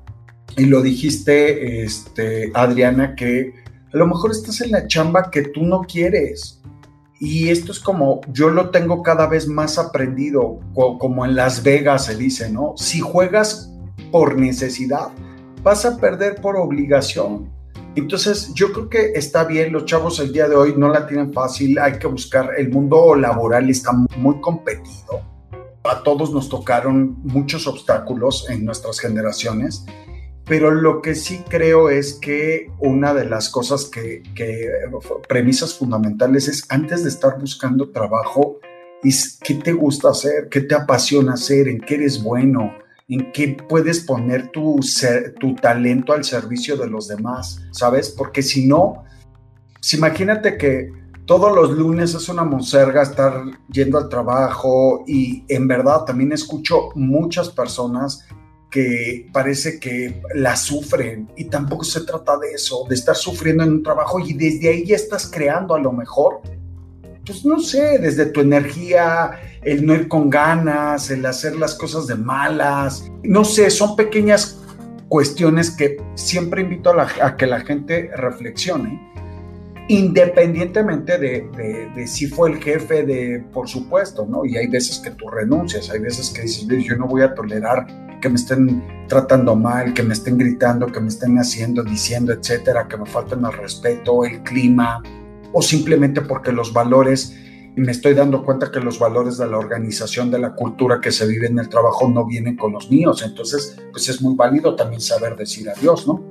Y 0.55 0.65
lo 0.65 0.81
dijiste, 0.81 1.83
este, 1.83 2.49
Adriana, 2.53 3.15
que 3.15 3.53
a 3.93 3.97
lo 3.97 4.07
mejor 4.07 4.31
estás 4.31 4.61
en 4.61 4.71
la 4.71 4.87
chamba 4.87 5.29
que 5.31 5.41
tú 5.43 5.63
no 5.63 5.81
quieres 5.81 6.61
y 7.25 7.49
esto 7.51 7.71
es 7.71 7.79
como, 7.79 8.19
yo 8.33 8.49
lo 8.49 8.69
tengo 8.69 9.01
cada 9.01 9.27
vez 9.27 9.47
más 9.47 9.77
aprendido, 9.77 10.59
como 10.73 11.23
en 11.23 11.35
Las 11.35 11.63
Vegas 11.63 12.07
se 12.07 12.17
dice, 12.17 12.51
¿no? 12.51 12.73
Si 12.75 12.99
juegas 12.99 13.71
por 14.11 14.37
necesidad, 14.37 15.07
vas 15.63 15.85
a 15.85 15.95
perder 15.95 16.41
por 16.41 16.57
obligación. 16.57 17.49
Entonces, 17.95 18.53
yo 18.53 18.73
creo 18.73 18.89
que 18.89 19.13
está 19.15 19.45
bien, 19.45 19.71
los 19.71 19.85
chavos 19.85 20.19
el 20.19 20.33
día 20.33 20.49
de 20.49 20.57
hoy 20.57 20.73
no 20.75 20.89
la 20.89 21.07
tienen 21.07 21.31
fácil, 21.31 21.79
hay 21.79 21.97
que 21.97 22.07
buscar, 22.07 22.49
el 22.57 22.69
mundo 22.69 23.15
laboral 23.15 23.69
está 23.69 23.93
muy 24.17 24.41
competido. 24.41 25.21
A 25.85 26.03
todos 26.03 26.33
nos 26.33 26.49
tocaron 26.49 27.15
muchos 27.23 27.67
obstáculos 27.67 28.49
en 28.49 28.65
nuestras 28.65 28.99
generaciones 28.99 29.85
pero 30.45 30.71
lo 30.71 31.01
que 31.01 31.15
sí 31.15 31.43
creo 31.47 31.89
es 31.89 32.13
que 32.15 32.69
una 32.79 33.13
de 33.13 33.25
las 33.25 33.49
cosas 33.49 33.85
que, 33.85 34.23
premisas 35.27 35.73
fundamentales 35.73 36.47
es 36.47 36.65
antes 36.69 37.03
de 37.03 37.09
estar 37.09 37.39
buscando 37.39 37.91
trabajo, 37.91 38.59
es 39.03 39.37
qué 39.41 39.55
te 39.55 39.71
gusta 39.71 40.09
hacer, 40.09 40.49
qué 40.49 40.61
te 40.61 40.75
apasiona 40.75 41.33
hacer, 41.33 41.67
en 41.67 41.79
qué 41.79 41.95
eres 41.95 42.21
bueno, 42.21 42.73
en 43.07 43.31
qué 43.31 43.57
puedes 43.69 44.01
poner 44.01 44.49
tu, 44.51 44.79
tu 45.39 45.55
talento 45.55 46.13
al 46.13 46.23
servicio 46.23 46.75
de 46.75 46.87
los 46.87 47.07
demás, 47.07 47.61
¿sabes? 47.71 48.09
Porque 48.09 48.41
si 48.41 48.65
no, 48.65 49.03
si 49.79 49.97
imagínate 49.97 50.57
que 50.57 50.91
todos 51.25 51.55
los 51.55 51.71
lunes 51.71 52.13
es 52.15 52.27
una 52.27 52.43
monserga 52.43 53.01
estar 53.01 53.43
yendo 53.71 53.97
al 53.97 54.09
trabajo 54.09 55.05
y 55.07 55.45
en 55.47 55.69
verdad 55.69 56.03
también 56.03 56.33
escucho 56.33 56.89
muchas 56.95 57.49
personas 57.49 58.25
que 58.73 59.29
parece 59.31 59.79
que 59.79 60.19
la 60.33 60.55
sufren 60.55 61.29
y 61.37 61.45
tampoco 61.45 61.83
se 61.83 62.01
trata 62.01 62.39
de 62.39 62.53
eso, 62.53 62.87
de 62.89 62.95
estar 62.95 63.15
sufriendo 63.15 63.63
en 63.63 63.69
un 63.69 63.83
trabajo 63.83 64.19
y 64.19 64.33
desde 64.33 64.67
ahí 64.67 64.83
ya 64.83 64.95
estás 64.95 65.29
creando 65.31 65.75
a 65.75 65.79
lo 65.79 65.91
mejor, 65.91 66.41
pues 67.23 67.45
no 67.45 67.59
sé, 67.59 67.99
desde 67.99 68.25
tu 68.25 68.41
energía, 68.41 69.39
el 69.61 69.85
no 69.85 69.93
ir 69.93 70.07
con 70.07 70.27
ganas, 70.27 71.11
el 71.11 71.23
hacer 71.23 71.55
las 71.55 71.75
cosas 71.75 72.07
de 72.07 72.15
malas, 72.15 73.11
no 73.21 73.45
sé, 73.45 73.69
son 73.69 73.95
pequeñas 73.95 74.59
cuestiones 75.07 75.69
que 75.69 75.97
siempre 76.15 76.63
invito 76.63 76.99
a, 76.99 77.37
que 77.37 77.45
la 77.45 77.59
gente 77.59 78.09
reflexione 78.15 79.13
independientemente 79.89 81.19
de, 81.19 81.47
de, 81.57 81.89
de, 81.93 82.07
si 82.07 82.25
fue 82.25 82.51
el 82.51 82.63
jefe 82.63 83.03
de, 83.03 83.43
por 83.51 83.67
supuesto, 83.67 84.25
¿no? 84.25 84.45
Y 84.45 84.55
hay 84.55 84.67
veces 84.67 84.97
que 84.99 85.11
tú 85.11 85.27
renuncias, 85.27 85.89
hay 85.89 85.99
veces 85.99 86.29
que 86.29 86.43
dices, 86.43 86.65
yo 86.67 86.95
no 86.95 87.05
voy 87.05 87.21
a 87.21 87.35
tolerar 87.35 87.85
que 88.23 88.29
me 88.29 88.35
estén 88.35 88.81
tratando 89.09 89.53
mal, 89.53 89.93
que 89.93 90.01
me 90.01 90.13
estén 90.13 90.37
gritando, 90.37 90.87
que 90.87 91.01
me 91.01 91.09
estén 91.09 91.37
haciendo, 91.37 91.83
diciendo, 91.83 92.31
etcétera, 92.31 92.87
que 92.87 92.95
me 92.95 93.05
falten 93.05 93.43
el 93.43 93.51
respeto, 93.51 94.23
el 94.23 94.41
clima, 94.43 95.03
o 95.51 95.61
simplemente 95.61 96.21
porque 96.21 96.53
los 96.53 96.71
valores, 96.71 97.37
y 97.75 97.81
me 97.81 97.91
estoy 97.91 98.13
dando 98.13 98.45
cuenta 98.45 98.71
que 98.71 98.79
los 98.79 98.97
valores 98.97 99.37
de 99.37 99.47
la 99.47 99.57
organización, 99.57 100.31
de 100.31 100.39
la 100.39 100.53
cultura 100.53 101.01
que 101.01 101.11
se 101.11 101.27
vive 101.27 101.47
en 101.47 101.59
el 101.59 101.67
trabajo 101.67 102.07
no 102.07 102.25
vienen 102.25 102.55
con 102.55 102.71
los 102.71 102.89
míos. 102.89 103.21
Entonces, 103.25 103.77
pues 103.91 104.07
es 104.07 104.21
muy 104.21 104.35
válido 104.35 104.77
también 104.77 105.01
saber 105.01 105.35
decir 105.35 105.69
adiós, 105.69 106.07
¿no? 106.07 106.23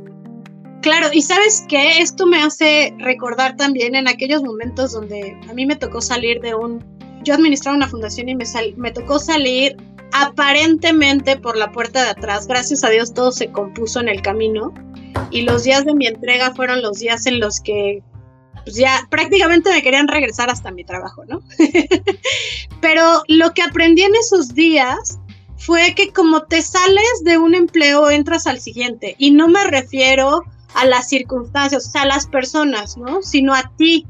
Claro, 0.80 1.08
y 1.12 1.20
sabes 1.20 1.66
que 1.68 1.98
esto 1.98 2.26
me 2.26 2.42
hace 2.42 2.94
recordar 3.00 3.56
también 3.56 3.94
en 3.94 4.08
aquellos 4.08 4.42
momentos 4.42 4.92
donde 4.92 5.36
a 5.46 5.52
mí 5.52 5.66
me 5.66 5.76
tocó 5.76 6.00
salir 6.00 6.40
de 6.40 6.54
un, 6.54 6.82
yo 7.22 7.34
administraba 7.34 7.76
una 7.76 7.86
fundación 7.86 8.30
y 8.30 8.34
me, 8.34 8.46
me 8.78 8.92
tocó 8.92 9.18
salir 9.18 9.76
aparentemente 10.12 11.36
por 11.36 11.56
la 11.56 11.72
puerta 11.72 12.02
de 12.04 12.10
atrás. 12.10 12.46
Gracias 12.46 12.84
a 12.84 12.90
Dios 12.90 13.14
todo 13.14 13.32
se 13.32 13.50
compuso 13.50 14.00
en 14.00 14.08
el 14.08 14.22
camino 14.22 14.72
y 15.30 15.42
los 15.42 15.64
días 15.64 15.84
de 15.84 15.94
mi 15.94 16.06
entrega 16.06 16.54
fueron 16.54 16.82
los 16.82 16.98
días 16.98 17.26
en 17.26 17.40
los 17.40 17.60
que 17.60 18.02
pues, 18.64 18.76
ya 18.76 19.06
prácticamente 19.10 19.70
me 19.70 19.82
querían 19.82 20.08
regresar 20.08 20.50
hasta 20.50 20.70
mi 20.70 20.84
trabajo, 20.84 21.24
¿no? 21.26 21.42
Pero 22.80 23.22
lo 23.28 23.52
que 23.52 23.62
aprendí 23.62 24.02
en 24.02 24.14
esos 24.14 24.54
días 24.54 25.18
fue 25.56 25.94
que 25.94 26.12
como 26.12 26.42
te 26.42 26.60
sales 26.60 27.22
de 27.24 27.38
un 27.38 27.54
empleo, 27.54 28.10
entras 28.10 28.46
al 28.46 28.60
siguiente. 28.60 29.14
Y 29.18 29.30
no 29.30 29.48
me 29.48 29.64
refiero 29.64 30.42
a 30.74 30.86
las 30.86 31.08
circunstancias, 31.08 31.86
o 31.86 31.90
sea, 31.90 32.02
a 32.02 32.06
las 32.06 32.26
personas, 32.26 32.96
¿no? 32.96 33.22
Sino 33.22 33.54
a 33.54 33.70
ti 33.76 34.06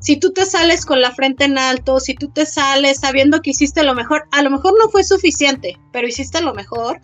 si 0.00 0.16
tú 0.16 0.32
te 0.32 0.46
sales 0.46 0.86
con 0.86 1.00
la 1.00 1.12
frente 1.12 1.44
en 1.44 1.58
alto, 1.58 1.98
si 1.98 2.14
tú 2.14 2.28
te 2.28 2.46
sales 2.46 3.00
sabiendo 3.00 3.42
que 3.42 3.50
hiciste 3.50 3.82
lo 3.82 3.94
mejor, 3.94 4.28
a 4.30 4.42
lo 4.42 4.50
mejor 4.50 4.74
no 4.78 4.88
fue 4.90 5.02
suficiente, 5.02 5.76
pero 5.92 6.06
hiciste 6.06 6.40
lo 6.40 6.54
mejor. 6.54 7.00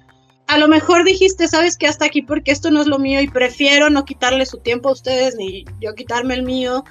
A 0.47 0.59
lo 0.59 0.69
mejor 0.69 1.05
dijiste, 1.05 1.49
sabes 1.49 1.79
que 1.79 1.87
hasta 1.87 2.05
aquí 2.05 2.21
porque 2.23 2.53
esto 2.53 2.71
no 2.71 2.83
es 2.83 2.87
lo 2.87 2.99
mío 2.99 3.21
y 3.21 3.29
prefiero 3.29 3.89
no 3.89 4.05
quitarle 4.05 4.45
su 4.45 4.59
tiempo 4.59 4.91
a 4.91 4.93
ustedes 4.93 5.37
ni 5.37 5.65
yo 5.81 5.95
quitarme 5.95 6.35
el 6.35 6.43
mío. 6.43 6.85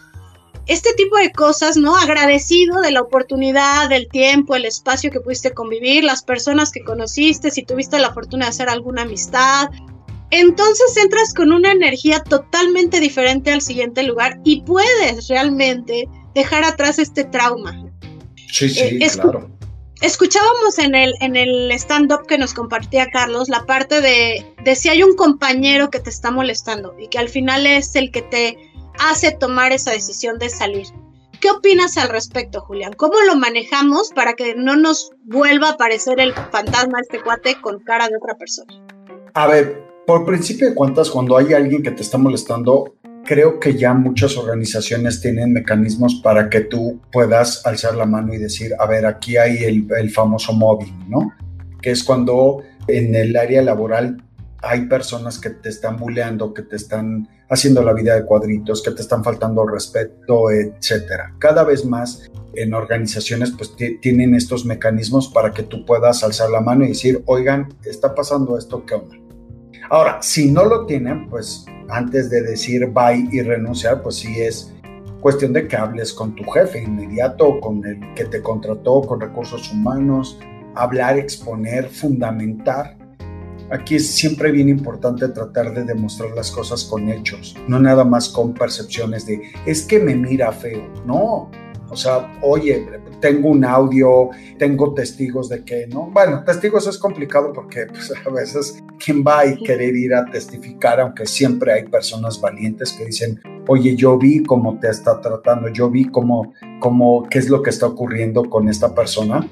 Este 0.66 0.94
tipo 0.94 1.18
de 1.18 1.32
cosas, 1.32 1.78
¿no? 1.78 1.96
Agradecido 1.96 2.82
de 2.82 2.92
la 2.92 3.02
oportunidad, 3.02 3.90
del 3.90 4.08
tiempo, 4.08 4.56
el 4.56 4.66
espacio 4.66 5.12
que 5.12 5.20
pudiste 5.20 5.54
convivir, 5.54 6.04
las 6.04 6.24
personas 6.24 6.72
que 6.72 6.84
conociste, 6.84 7.52
si 7.52 7.64
tuviste 7.64 8.00
la 8.00 8.14
fortuna 8.14 8.46
de 8.46 8.50
hacer 8.50 8.70
alguna 8.70 9.04
amistad, 9.04 9.70
entonces 10.40 10.98
entras 10.98 11.34
con 11.34 11.52
una 11.52 11.72
energía 11.72 12.24
totalmente 12.24 13.00
diferente 13.00 13.52
al 13.52 13.62
siguiente 13.62 14.04
lugar 14.04 14.40
y 14.44 14.62
puedes 14.62 15.28
realmente 15.28 16.08
dejar 16.34 16.64
atrás 16.64 17.00
este 17.00 17.24
trauma. 17.24 17.86
Sí, 18.52 18.70
sí, 18.70 18.80
eh, 18.80 19.10
claro. 19.14 19.50
Escuchábamos 20.02 20.80
en 20.80 20.96
el, 20.96 21.14
en 21.22 21.36
el 21.36 21.72
stand-up 21.72 22.26
que 22.28 22.38
nos 22.38 22.54
compartía 22.54 23.10
Carlos 23.10 23.48
la 23.48 23.66
parte 23.66 24.02
de, 24.02 24.46
de 24.64 24.76
si 24.76 24.90
hay 24.90 25.02
un 25.02 25.16
compañero 25.16 25.90
que 25.90 26.00
te 26.00 26.10
está 26.10 26.30
molestando 26.30 26.94
y 27.00 27.08
que 27.08 27.20
al 27.20 27.30
final 27.30 27.66
es 27.66 27.96
el 27.96 28.12
que 28.12 28.22
te 28.22 28.58
hace 29.00 29.32
tomar 29.32 29.72
esa 29.72 29.92
decisión 29.92 30.40
de 30.40 30.50
salir. 30.50 30.88
¿Qué 31.40 31.52
opinas 31.52 31.98
al 31.98 32.10
respecto, 32.10 32.62
Julián? 32.62 32.94
¿Cómo 32.94 33.20
lo 33.22 33.36
manejamos 33.36 34.12
para 34.14 34.34
que 34.34 34.56
no 34.56 34.76
nos 34.76 35.12
vuelva 35.24 35.70
a 35.70 35.72
aparecer 35.72 36.20
el 36.20 36.34
fantasma 36.34 37.00
este 37.02 37.22
cuate 37.22 37.60
con 37.62 37.80
cara 37.80 38.08
de 38.08 38.18
otra 38.18 38.36
persona? 38.36 38.74
A 39.34 39.48
ver, 39.48 39.93
por 40.06 40.26
principio 40.26 40.70
de 40.70 40.76
cuentas, 40.76 41.10
cuando 41.10 41.38
hay 41.38 41.54
alguien 41.54 41.82
que 41.82 41.92
te 41.92 42.02
está 42.02 42.18
molestando, 42.18 42.96
creo 43.24 43.60
que 43.60 43.78
ya 43.78 43.94
muchas 43.94 44.38
organizaciones 44.38 45.22
tienen 45.22 45.54
mecanismos 45.54 46.16
para 46.16 46.50
que 46.50 46.62
tú 46.62 47.02
puedas 47.12 47.66
alzar 47.66 47.96
la 47.96 48.06
mano 48.06 48.34
y 48.34 48.38
decir, 48.38 48.72
a 48.78 48.86
ver, 48.86 49.06
aquí 49.06 49.38
hay 49.38 49.64
el, 49.64 50.10
famoso 50.10 50.54
móvil, 50.54 50.94
¿no? 51.08 51.32
Que 51.82 51.92
es 51.92 52.04
cuando 52.04 52.64
en 52.88 53.16
el 53.16 53.36
área 53.38 53.62
laboral 53.62 54.22
hay 54.62 54.86
personas 54.88 55.40
que 55.40 55.50
te 55.50 55.70
están 55.70 55.98
buleando, 55.98 56.54
que 56.54 56.64
te 56.64 56.76
están 56.76 57.28
haciendo 57.50 57.82
la 57.84 57.94
vida 57.94 58.16
de 58.16 58.26
cuadritos, 58.26 58.82
que 58.82 58.92
te 58.92 59.02
están 59.02 59.24
faltando 59.24 59.66
respeto, 59.66 60.52
etcétera. 60.52 61.34
Cada 61.40 61.64
vez 61.64 61.86
más 61.86 62.30
en 62.56 62.74
organizaciones 62.74 63.52
pues 63.52 63.74
tienen 64.02 64.36
estos 64.36 64.66
mecanismos 64.66 65.28
para 65.28 65.52
que 65.52 65.64
tú 65.64 65.86
puedas 65.86 66.24
alzar 66.24 66.50
la 66.50 66.62
mano 66.62 66.86
y 66.86 66.90
decir, 66.90 67.24
oigan, 67.26 67.74
está 67.84 68.14
pasando 68.16 68.58
esto, 68.58 68.86
¿qué 68.86 68.96
onda? 68.96 69.23
Ahora, 69.90 70.22
si 70.22 70.52
no 70.52 70.66
lo 70.66 70.86
tienen, 70.86 71.30
pues 71.30 71.66
antes 71.90 72.30
de 72.30 72.42
decir 72.42 72.88
bye 72.88 73.28
y 73.32 73.42
renunciar, 73.42 74.02
pues 74.02 74.16
sí 74.16 74.40
es 74.40 74.74
cuestión 75.20 75.54
de 75.54 75.68
que 75.68 75.76
hables 75.76 76.14
con 76.14 76.36
tu 76.36 76.44
jefe 76.52 76.84
inmediato, 76.84 77.60
con 77.60 77.86
el 77.86 78.14
que 78.14 78.26
te 78.26 78.42
contrató, 78.42 79.02
con 79.02 79.22
recursos 79.22 79.72
humanos, 79.72 80.38
hablar, 80.76 81.18
exponer, 81.18 81.88
fundamentar. 81.90 82.98
Aquí 83.72 83.96
es 83.96 84.12
siempre 84.12 84.52
bien 84.52 84.70
importante 84.70 85.28
tratar 85.30 85.74
de 85.74 85.84
demostrar 85.84 86.32
las 86.32 86.52
cosas 86.52 86.84
con 86.84 87.10
hechos, 87.10 87.56
no 87.68 87.80
nada 87.80 88.04
más 88.04 88.30
con 88.30 88.54
percepciones 88.54 89.26
de 89.26 89.42
es 89.66 89.84
que 89.84 90.00
me 90.00 90.16
mira 90.16 90.52
feo. 90.52 90.84
No, 91.06 91.50
o 91.94 91.96
sea, 91.96 92.32
oye, 92.42 92.86
tengo 93.22 93.50
un 93.50 93.64
audio, 93.64 94.32
tengo 94.58 94.94
testigos 94.94 95.48
de 95.48 95.64
que, 95.64 95.88
¿no? 95.88 96.10
Bueno, 96.12 96.44
testigos 96.44 96.88
es 96.88 96.98
complicado 96.98 97.54
porque 97.54 97.86
pues, 97.88 98.12
a 98.26 98.30
veces 98.30 98.84
quién 99.04 99.24
va 99.26 99.42
a 99.42 99.56
querer 99.56 99.96
ir 99.96 100.14
a 100.14 100.26
testificar, 100.26 101.00
aunque 101.00 101.26
siempre 101.26 101.72
hay 101.72 101.84
personas 101.86 102.42
valientes 102.42 102.92
que 102.94 103.06
dicen, 103.06 103.40
oye, 103.68 103.96
yo 103.96 104.18
vi 104.18 104.44
cómo 104.44 104.80
te 104.80 104.90
está 104.90 105.22
tratando, 105.22 105.70
yo 105.70 105.90
vi 105.90 106.06
cómo, 106.06 106.54
cómo, 106.80 107.28
qué 107.30 107.40
es 107.40 107.50
lo 107.50 107.62
que 107.62 107.70
está 107.70 107.88
ocurriendo 107.88 108.50
con 108.50 108.68
esta 108.68 108.94
persona. 108.94 109.48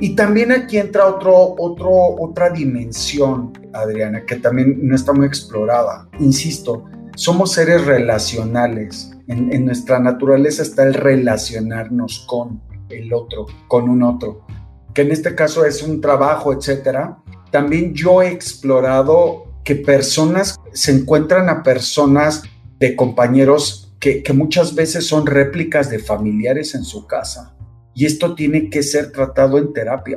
Y 0.00 0.14
también 0.14 0.50
aquí 0.50 0.78
entra 0.78 1.06
otro, 1.06 1.54
otro, 1.58 1.90
otra 1.90 2.48
dimensión, 2.48 3.52
Adriana, 3.74 4.24
que 4.24 4.36
también 4.36 4.78
no 4.80 4.94
está 4.94 5.12
muy 5.12 5.26
explorada. 5.26 6.08
Insisto, 6.20 6.86
somos 7.16 7.52
seres 7.52 7.84
relacionales. 7.84 9.12
En, 9.30 9.64
nuestra 9.64 10.00
naturaleza 10.00 10.62
está 10.62 10.82
el 10.82 10.92
relacionarnos 10.92 12.24
con 12.26 12.60
el 12.88 13.12
otro, 13.14 13.46
con 13.68 13.88
un 13.88 14.02
otro, 14.02 14.44
que 14.92 15.02
en 15.02 15.12
este 15.12 15.36
caso 15.36 15.64
es 15.64 15.84
un 15.84 16.00
trabajo, 16.00 16.52
etcétera. 16.52 17.22
También 17.52 17.94
yo 17.94 18.22
he 18.22 18.30
explorado 18.32 19.44
que 19.62 19.76
personas 19.76 20.56
se 20.72 20.90
encuentran 20.90 21.48
a 21.48 21.62
personas 21.62 22.42
de 22.80 22.96
compañeros 22.96 23.94
que, 24.00 24.24
que 24.24 24.32
muchas 24.32 24.74
veces 24.74 25.06
son 25.06 25.26
réplicas 25.26 25.90
de 25.90 26.00
familiares 26.00 26.74
en 26.74 26.82
su 26.82 27.06
casa 27.06 27.54
y 27.94 28.06
esto 28.06 28.34
tiene 28.34 28.68
que 28.68 28.82
ser 28.82 29.12
tratado 29.12 29.58
en 29.58 29.72
terapia, 29.72 30.16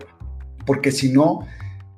porque 0.66 0.92
si 0.92 1.14
no, 1.14 1.46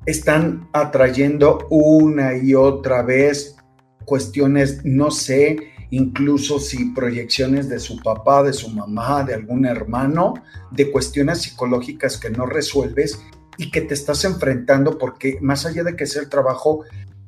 están 0.05 0.67
atrayendo 0.74 1.65
una 1.69 2.36
y 2.36 2.55
otra 2.55 3.03
vez 3.03 3.55
cuestiones, 4.03 4.84
no 4.84 5.12
sé, 5.12 5.75
incluso 5.92 6.60
si 6.60 6.92
proyecciones 6.92 7.70
de 7.70 7.80
su 7.80 8.01
papá, 8.01 8.44
de 8.44 8.54
su 8.54 8.70
mamá, 8.70 9.24
de 9.24 9.34
algún 9.34 9.65
hermano, 9.65 10.34
de 10.72 10.92
cuestiones 10.92 11.42
psicológicas 11.42 12.18
que 12.18 12.30
no 12.30 12.46
resuelves 12.46 13.20
y 13.58 13.72
que 13.72 13.82
te 13.82 13.94
estás 13.94 14.25
enfrentando 14.25 14.98
porque 14.98 15.38
más 15.42 15.65
allá 15.65 15.84
de 15.84 15.96
que 15.96 16.06
sea 16.06 16.22
el 16.22 16.30
trabajo, 16.30 16.84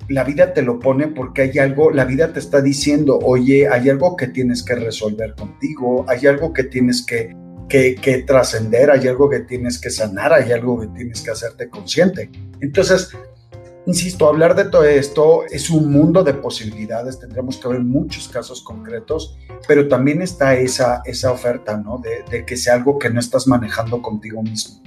la 0.10 0.24
vida 0.24 0.54
te 0.54 0.62
lo 0.62 0.80
pone 0.80 1.08
porque 1.08 1.44
hay 1.44 1.60
algo, 1.60 1.92
la 1.92 2.06
vida 2.06 2.34
te 2.34 2.40
está 2.40 2.62
diciendo, 2.62 3.20
oye, 3.20 3.68
hay 3.68 3.90
algo 3.90 4.16
que 4.16 4.28
tienes 4.28 4.64
que 4.64 4.76
resolver 4.76 5.36
contigo, 5.36 6.06
hay 6.08 6.28
algo 6.28 6.54
que 6.54 6.64
tienes 6.64 7.06
que 7.06 7.36
que, 7.68 8.24
trascender, 8.26 8.92
hay 8.92 9.08
algo 9.08 9.30
que 9.30 9.42
tienes 9.42 9.80
que 9.80 9.90
sanar, 9.90 10.34
hay 10.34 10.52
algo 10.52 10.80
que 10.80 10.88
tienes 10.88 11.22
que 11.22 11.32
hacerte 11.32 11.70
consciente. 11.70 12.30
Entonces, 12.62 13.10
insisto, 13.88 14.28
hablar 14.28 14.56
de 14.56 14.66
todo 14.66 14.84
esto 14.84 15.46
es 15.50 15.70
un 15.70 15.92
mundo 15.92 16.24
de 16.24 16.34
posibilidades, 16.34 17.20
tendremos 17.20 17.58
que 17.58 17.70
ver 17.70 17.80
muchos 17.80 18.28
casos 18.28 18.62
concretos, 18.62 19.38
pero 19.68 19.88
también 19.88 20.22
está 20.22 20.56
esa, 20.56 21.02
esa 21.06 21.32
oferta, 21.32 21.78
¿no? 21.78 22.00
De, 22.00 22.46
que 22.46 22.58
sea 22.58 22.76
algo 22.76 23.00
que 23.00 23.10
no 23.10 23.20
estás 23.20 23.48
manejando 23.48 24.02
contigo 24.02 24.44
mismo. 24.44 24.82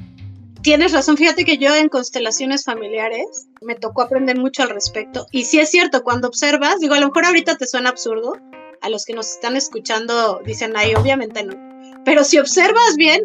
Tienes 0.63 0.93
razón, 0.93 1.17
fíjate 1.17 1.47
que 1.47 1.57
yo 1.57 1.75
en 1.75 1.89
constelaciones 1.89 2.65
familiares 2.65 3.49
me 3.63 3.75
tocó 3.75 4.03
aprender 4.03 4.39
mucho 4.39 4.63
al 4.63 4.69
respecto. 4.69 5.27
Y 5.33 5.45
sí 5.45 5.59
es 5.59 5.71
cierto, 5.71 6.03
cuando 6.05 6.29
observas, 6.29 6.79
digo, 6.81 6.95
a 6.95 7.01
lo 7.01 7.07
mejor 7.07 7.25
ahorita 7.25 7.57
te 7.57 7.67
suena 7.67 7.89
absurdo, 7.89 8.37
a 8.83 8.91
los 8.91 9.07
que 9.07 9.15
nos 9.15 9.31
están 9.31 9.57
escuchando 9.57 10.41
dicen, 10.45 10.75
ay, 10.77 10.95
obviamente 10.95 11.43
no 11.45 11.70
pero 12.05 12.25
si 12.25 12.39
observas 12.39 12.97
bien, 12.97 13.21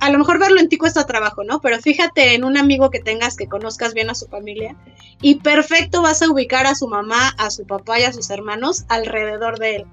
a, 0.00 0.10
lo 0.10 0.18
mejor 0.18 0.38
verlo 0.38 0.60
en 0.60 0.68
ti 0.68 0.78
cuesta 0.78 1.06
trabajo, 1.06 1.44
¿no? 1.44 1.60
Pero 1.60 1.80
fíjate 1.80 2.34
en 2.34 2.44
un 2.44 2.56
amigo 2.56 2.90
que 2.90 3.00
tengas 3.00 3.36
que 3.36 3.48
conozcas 3.48 3.94
bien 3.94 4.10
a 4.10 4.14
su 4.14 4.26
familia 4.26 4.76
y 5.20 5.36
perfecto 5.36 6.02
vas 6.02 6.22
a 6.22 6.30
ubicar 6.30 6.66
a 6.66 6.74
su 6.74 6.86
mamá, 6.88 7.34
a 7.38 7.50
su 7.50 7.66
papá 7.66 8.00
y 8.00 8.04
a 8.04 8.12
sus 8.12 8.30
hermanos 8.30 8.84
alrededor 8.88 9.58
de 9.58 9.76
él. 9.76 9.84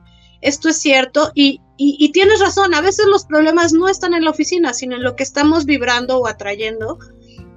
Esto 0.41 0.69
es 0.69 0.77
cierto 0.79 1.31
y, 1.35 1.61
y 1.77 2.11
tienes 2.11 2.39
razón, 2.39 2.73
a 2.73 2.81
veces 2.81 3.05
los 3.07 3.25
problemas 3.25 3.73
no 3.73 3.87
están 3.87 4.13
en 4.13 4.23
la 4.23 4.31
oficina, 4.31 4.73
sino 4.73 4.95
en 4.95 5.03
lo 5.03 5.15
que 5.15 5.23
estamos 5.23 5.65
vibrando 5.65 6.17
o 6.17 6.27
atrayendo 6.27 6.97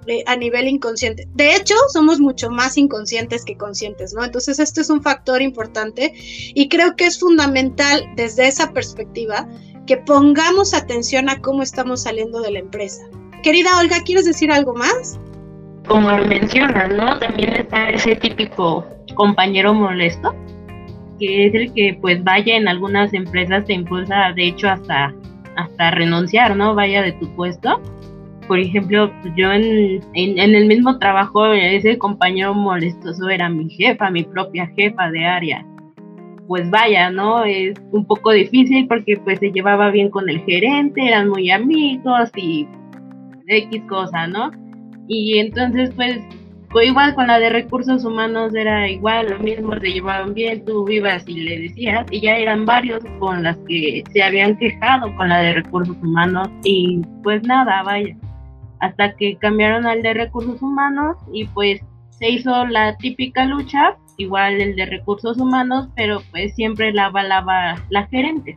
eh, 0.06 0.22
a 0.26 0.36
nivel 0.36 0.68
inconsciente. 0.68 1.26
De 1.34 1.56
hecho, 1.56 1.74
somos 1.90 2.20
mucho 2.20 2.50
más 2.50 2.76
inconscientes 2.76 3.42
que 3.42 3.56
conscientes, 3.56 4.12
¿no? 4.12 4.22
Entonces, 4.22 4.58
este 4.58 4.82
es 4.82 4.90
un 4.90 5.02
factor 5.02 5.40
importante 5.40 6.12
y 6.14 6.68
creo 6.68 6.94
que 6.94 7.06
es 7.06 7.18
fundamental 7.18 8.04
desde 8.14 8.46
esa 8.46 8.72
perspectiva 8.72 9.48
que 9.86 9.96
pongamos 9.98 10.74
atención 10.74 11.28
a 11.28 11.40
cómo 11.40 11.62
estamos 11.62 12.02
saliendo 12.02 12.40
de 12.40 12.52
la 12.52 12.58
empresa. 12.60 13.04
Querida 13.42 13.78
Olga, 13.78 13.96
¿quieres 14.04 14.24
decir 14.24 14.50
algo 14.50 14.74
más? 14.74 15.18
Como 15.86 16.08
mencionas, 16.16 16.88
¿no? 16.94 17.18
También 17.18 17.54
está 17.54 17.90
ese 17.90 18.16
típico 18.16 18.86
compañero 19.14 19.74
molesto, 19.74 20.34
que 21.18 21.46
es 21.46 21.54
el 21.54 21.72
que 21.74 21.98
pues 22.00 22.24
vaya 22.24 22.56
en 22.56 22.68
algunas 22.68 23.12
empresas 23.12 23.64
te 23.66 23.74
impulsa, 23.74 24.32
de 24.34 24.48
hecho, 24.48 24.68
hasta, 24.68 25.14
hasta 25.56 25.90
renunciar, 25.90 26.56
¿no? 26.56 26.74
Vaya 26.74 27.02
de 27.02 27.12
tu 27.12 27.28
puesto. 27.36 27.80
Por 28.48 28.58
ejemplo, 28.58 29.10
yo 29.36 29.52
en, 29.52 30.02
en, 30.14 30.38
en 30.38 30.54
el 30.54 30.66
mismo 30.66 30.98
trabajo, 30.98 31.46
ese 31.46 31.98
compañero 31.98 32.54
molestoso 32.54 33.28
era 33.28 33.48
mi 33.48 33.68
jefa, 33.68 34.10
mi 34.10 34.22
propia 34.22 34.66
jefa 34.74 35.10
de 35.10 35.24
área 35.26 35.66
pues 36.46 36.68
vaya, 36.70 37.10
¿no? 37.10 37.44
Es 37.44 37.74
un 37.92 38.06
poco 38.06 38.32
difícil 38.32 38.86
porque 38.86 39.16
pues 39.16 39.38
se 39.38 39.50
llevaba 39.50 39.90
bien 39.90 40.10
con 40.10 40.28
el 40.28 40.40
gerente, 40.44 41.06
eran 41.06 41.28
muy 41.28 41.50
amigos 41.50 42.30
y 42.36 42.68
X 43.46 43.82
cosa, 43.88 44.26
¿no? 44.26 44.50
Y 45.08 45.38
entonces 45.38 45.92
pues 45.94 46.20
igual 46.82 47.14
con 47.14 47.28
la 47.28 47.38
de 47.38 47.50
recursos 47.50 48.04
humanos, 48.04 48.54
era 48.54 48.88
igual, 48.88 49.30
lo 49.30 49.38
mismo, 49.38 49.78
se 49.78 49.92
llevaban 49.92 50.34
bien, 50.34 50.64
tú 50.64 50.84
vivas 50.84 51.24
y 51.28 51.40
le 51.40 51.60
decías, 51.60 52.06
y 52.10 52.20
ya 52.20 52.36
eran 52.36 52.64
varios 52.64 53.02
con 53.20 53.42
las 53.42 53.56
que 53.68 54.02
se 54.12 54.22
habían 54.22 54.56
quejado 54.56 55.14
con 55.16 55.28
la 55.28 55.38
de 55.38 55.52
recursos 55.54 55.96
humanos 56.02 56.48
y 56.64 57.00
pues 57.22 57.42
nada, 57.44 57.82
vaya, 57.84 58.16
hasta 58.80 59.14
que 59.14 59.36
cambiaron 59.36 59.86
al 59.86 60.02
de 60.02 60.14
recursos 60.14 60.60
humanos 60.62 61.16
y 61.32 61.44
pues 61.46 61.80
se 62.10 62.30
hizo 62.30 62.66
la 62.66 62.96
típica 62.96 63.44
lucha 63.44 63.96
igual 64.16 64.60
el 64.60 64.76
de 64.76 64.86
recursos 64.86 65.38
humanos, 65.38 65.88
pero 65.96 66.22
pues 66.30 66.54
siempre 66.54 66.92
la 66.92 67.06
avalaba 67.06 67.84
la 67.90 68.06
gerente. 68.06 68.54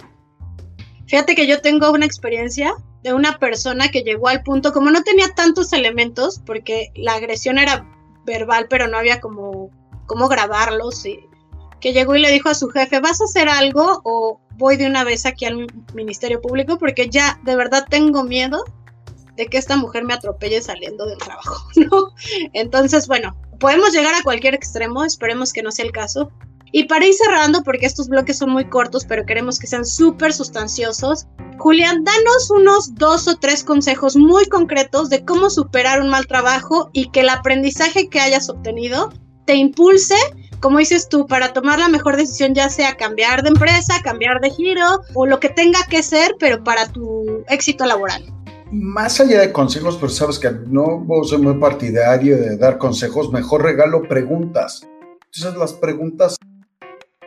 Fíjate 1.07 1.35
que 1.35 1.47
yo 1.47 1.61
tengo 1.61 1.91
una 1.91 2.05
experiencia 2.05 2.73
de 3.03 3.13
una 3.13 3.37
persona 3.37 3.89
que 3.89 4.01
llegó 4.01 4.27
al 4.27 4.43
punto, 4.43 4.73
como 4.73 4.91
no 4.91 5.03
tenía 5.03 5.33
tantos 5.33 5.71
elementos, 5.73 6.41
porque 6.45 6.91
la 6.95 7.13
agresión 7.13 7.57
era 7.57 7.85
verbal, 8.25 8.67
pero 8.69 8.87
no 8.87 8.97
había 8.97 9.21
como 9.21 9.69
cómo 10.05 10.27
grabarlos, 10.27 11.03
que 11.79 11.93
llegó 11.93 12.15
y 12.15 12.21
le 12.21 12.31
dijo 12.31 12.49
a 12.49 12.55
su 12.55 12.69
jefe, 12.69 12.99
¿vas 12.99 13.21
a 13.21 13.25
hacer 13.25 13.49
algo 13.49 14.01
o 14.03 14.41
voy 14.57 14.77
de 14.77 14.87
una 14.87 15.03
vez 15.03 15.25
aquí 15.25 15.45
al 15.45 15.67
Ministerio 15.93 16.41
Público? 16.41 16.77
Porque 16.77 17.09
ya 17.09 17.39
de 17.43 17.55
verdad 17.55 17.85
tengo 17.89 18.23
miedo 18.23 18.63
de 19.35 19.45
que 19.45 19.57
esta 19.57 19.77
mujer 19.77 20.03
me 20.03 20.13
atropelle 20.13 20.61
saliendo 20.61 21.05
del 21.05 21.19
trabajo, 21.19 21.69
¿no? 21.75 22.13
Entonces, 22.53 23.07
bueno, 23.07 23.37
podemos 23.59 23.93
llegar 23.93 24.13
a 24.15 24.23
cualquier 24.23 24.53
extremo, 24.53 25.03
esperemos 25.03 25.53
que 25.53 25.63
no 25.63 25.71
sea 25.71 25.85
el 25.85 25.91
caso. 25.91 26.31
Y 26.71 26.83
para 26.85 27.05
ir 27.05 27.13
cerrando, 27.13 27.63
porque 27.63 27.85
estos 27.85 28.09
bloques 28.09 28.37
son 28.37 28.49
muy 28.49 28.65
cortos, 28.65 29.05
pero 29.05 29.25
queremos 29.25 29.57
que 29.57 29.67
sean 29.67 29.85
súper 29.85 30.33
sustanciosos, 30.33 31.25
Julián, 31.57 32.03
danos 32.03 32.51
unos 32.51 32.93
dos 32.95 33.27
o 33.27 33.35
tres 33.37 33.63
consejos 33.63 34.15
muy 34.15 34.45
concretos 34.45 35.09
de 35.09 35.25
cómo 35.25 35.49
superar 35.49 36.01
un 36.01 36.09
mal 36.09 36.27
trabajo 36.27 36.89
y 36.93 37.09
que 37.09 37.21
el 37.21 37.29
aprendizaje 37.29 38.09
que 38.09 38.19
hayas 38.19 38.49
obtenido 38.49 39.11
te 39.45 39.55
impulse, 39.55 40.15
como 40.59 40.77
dices 40.77 41.09
tú, 41.09 41.25
para 41.25 41.53
tomar 41.53 41.79
la 41.79 41.87
mejor 41.87 42.17
decisión, 42.17 42.53
ya 42.53 42.69
sea 42.69 42.95
cambiar 42.95 43.41
de 43.41 43.49
empresa, 43.49 44.01
cambiar 44.03 44.39
de 44.39 44.51
giro 44.51 45.01
o 45.15 45.25
lo 45.25 45.39
que 45.39 45.49
tenga 45.49 45.79
que 45.89 46.03
ser, 46.03 46.35
pero 46.39 46.63
para 46.63 46.87
tu 46.91 47.43
éxito 47.47 47.85
laboral 47.85 48.36
más 48.71 49.19
allá 49.19 49.41
de 49.41 49.51
consejos, 49.51 49.97
pero 49.97 50.09
sabes 50.09 50.39
que 50.39 50.51
no 50.51 51.05
soy 51.23 51.39
muy 51.39 51.55
partidario 51.59 52.37
de 52.37 52.57
dar 52.57 52.77
consejos, 52.77 53.31
mejor 53.31 53.63
regalo 53.63 54.03
preguntas. 54.03 54.87
Entonces 55.33 55.59
las 55.59 55.73
preguntas, 55.73 56.35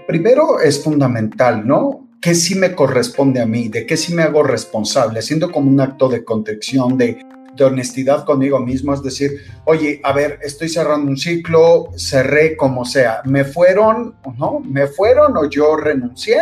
primero 0.07 0.61
es 0.61 0.83
fundamental, 0.83 1.67
¿no? 1.67 2.09
¿Qué 2.21 2.35
sí 2.35 2.55
me 2.55 2.75
corresponde 2.75 3.41
a 3.41 3.47
mí? 3.47 3.69
¿De 3.69 3.87
qué 3.87 3.97
sí 3.97 4.15
me 4.15 4.23
hago 4.23 4.43
responsable? 4.43 5.21
Haciendo 5.21 5.51
como 5.51 5.71
un 5.71 5.81
acto 5.81 6.09
de 6.09 6.25
contrición, 6.25 6.99
de, 6.99 7.19
de 7.57 7.65
honestidad 7.65 8.25
conmigo 8.25 8.61
mismo, 8.61 8.93
es 8.93 9.03
decir, 9.03 9.41
oye, 9.65 10.01
a 10.05 10.13
ver, 10.13 10.39
estoy 10.43 10.69
cerrando 10.69 11.11
un 11.11 11.17
ciclo, 11.17 11.91
cerré 11.97 12.57
como 12.57 12.85
sea, 12.85 13.23
¿me 13.25 13.45
fueron 13.45 14.17
no? 14.39 14.61
¿Me 14.61 14.87
fueron 14.87 15.37
o 15.37 15.49
yo 15.49 15.77
renuncié? 15.77 16.39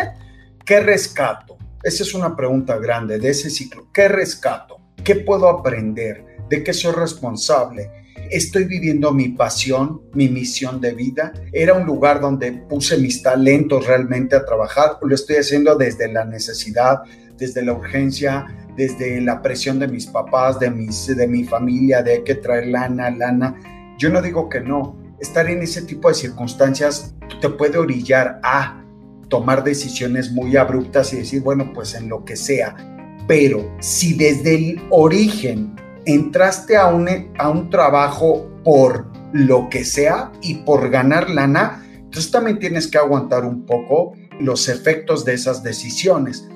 ¿Qué 0.64 0.80
rescato? 0.80 1.56
Esa 1.82 2.02
es 2.02 2.12
una 2.12 2.34
pregunta 2.34 2.76
grande 2.78 3.18
de 3.18 3.30
ese 3.30 3.48
ciclo. 3.48 3.86
¿Qué 3.92 4.08
rescato? 4.08 4.77
¿Qué 5.08 5.14
puedo 5.14 5.48
aprender? 5.48 6.22
¿De 6.50 6.62
qué 6.62 6.74
soy 6.74 6.92
responsable? 6.92 7.90
¿Estoy 8.30 8.64
viviendo 8.64 9.10
mi 9.10 9.30
pasión, 9.30 10.02
mi 10.12 10.28
misión 10.28 10.82
de 10.82 10.92
vida? 10.92 11.32
¿Era 11.50 11.72
un 11.72 11.86
lugar 11.86 12.20
donde 12.20 12.52
puse 12.52 12.98
mis 12.98 13.22
talentos 13.22 13.86
realmente 13.86 14.36
a 14.36 14.44
trabajar? 14.44 14.98
¿O 15.00 15.06
lo 15.06 15.14
estoy 15.14 15.36
haciendo 15.36 15.76
desde 15.76 16.12
la 16.12 16.26
necesidad, 16.26 16.98
desde 17.38 17.62
la 17.62 17.72
urgencia, 17.72 18.68
desde 18.76 19.18
la 19.22 19.40
presión 19.40 19.78
de 19.78 19.88
mis 19.88 20.04
papás, 20.04 20.60
de, 20.60 20.70
mis, 20.70 21.06
de 21.06 21.26
mi 21.26 21.44
familia, 21.44 22.02
de 22.02 22.22
que 22.22 22.34
traer 22.34 22.66
lana, 22.66 23.08
lana? 23.08 23.94
Yo 23.96 24.10
no 24.10 24.20
digo 24.20 24.50
que 24.50 24.60
no. 24.60 24.94
Estar 25.18 25.48
en 25.48 25.62
ese 25.62 25.80
tipo 25.80 26.08
de 26.08 26.16
circunstancias 26.16 27.14
te 27.40 27.48
puede 27.48 27.78
orillar 27.78 28.40
a 28.42 28.84
tomar 29.30 29.64
decisiones 29.64 30.30
muy 30.32 30.58
abruptas 30.58 31.14
y 31.14 31.16
decir, 31.16 31.40
bueno, 31.40 31.72
pues 31.72 31.94
en 31.94 32.10
lo 32.10 32.26
que 32.26 32.36
sea 32.36 32.97
pero 33.28 33.70
si 33.78 34.14
desde 34.14 34.54
el 34.54 34.82
origen 34.90 35.76
entraste 36.06 36.76
a 36.76 36.88
un, 36.88 37.08
a 37.38 37.50
un 37.50 37.70
trabajo 37.70 38.48
por 38.64 39.06
lo 39.32 39.68
que 39.68 39.84
sea 39.84 40.32
y 40.40 40.54
por 40.54 40.88
ganar 40.88 41.28
lana, 41.28 41.84
entonces 41.94 42.30
también 42.30 42.58
tienes 42.58 42.88
que 42.88 42.96
aguantar 42.96 43.44
un 43.44 43.66
poco 43.66 44.14
los 44.40 44.68
efectos 44.70 45.26
de 45.26 45.34
esas 45.34 45.62
decisiones. 45.62 46.48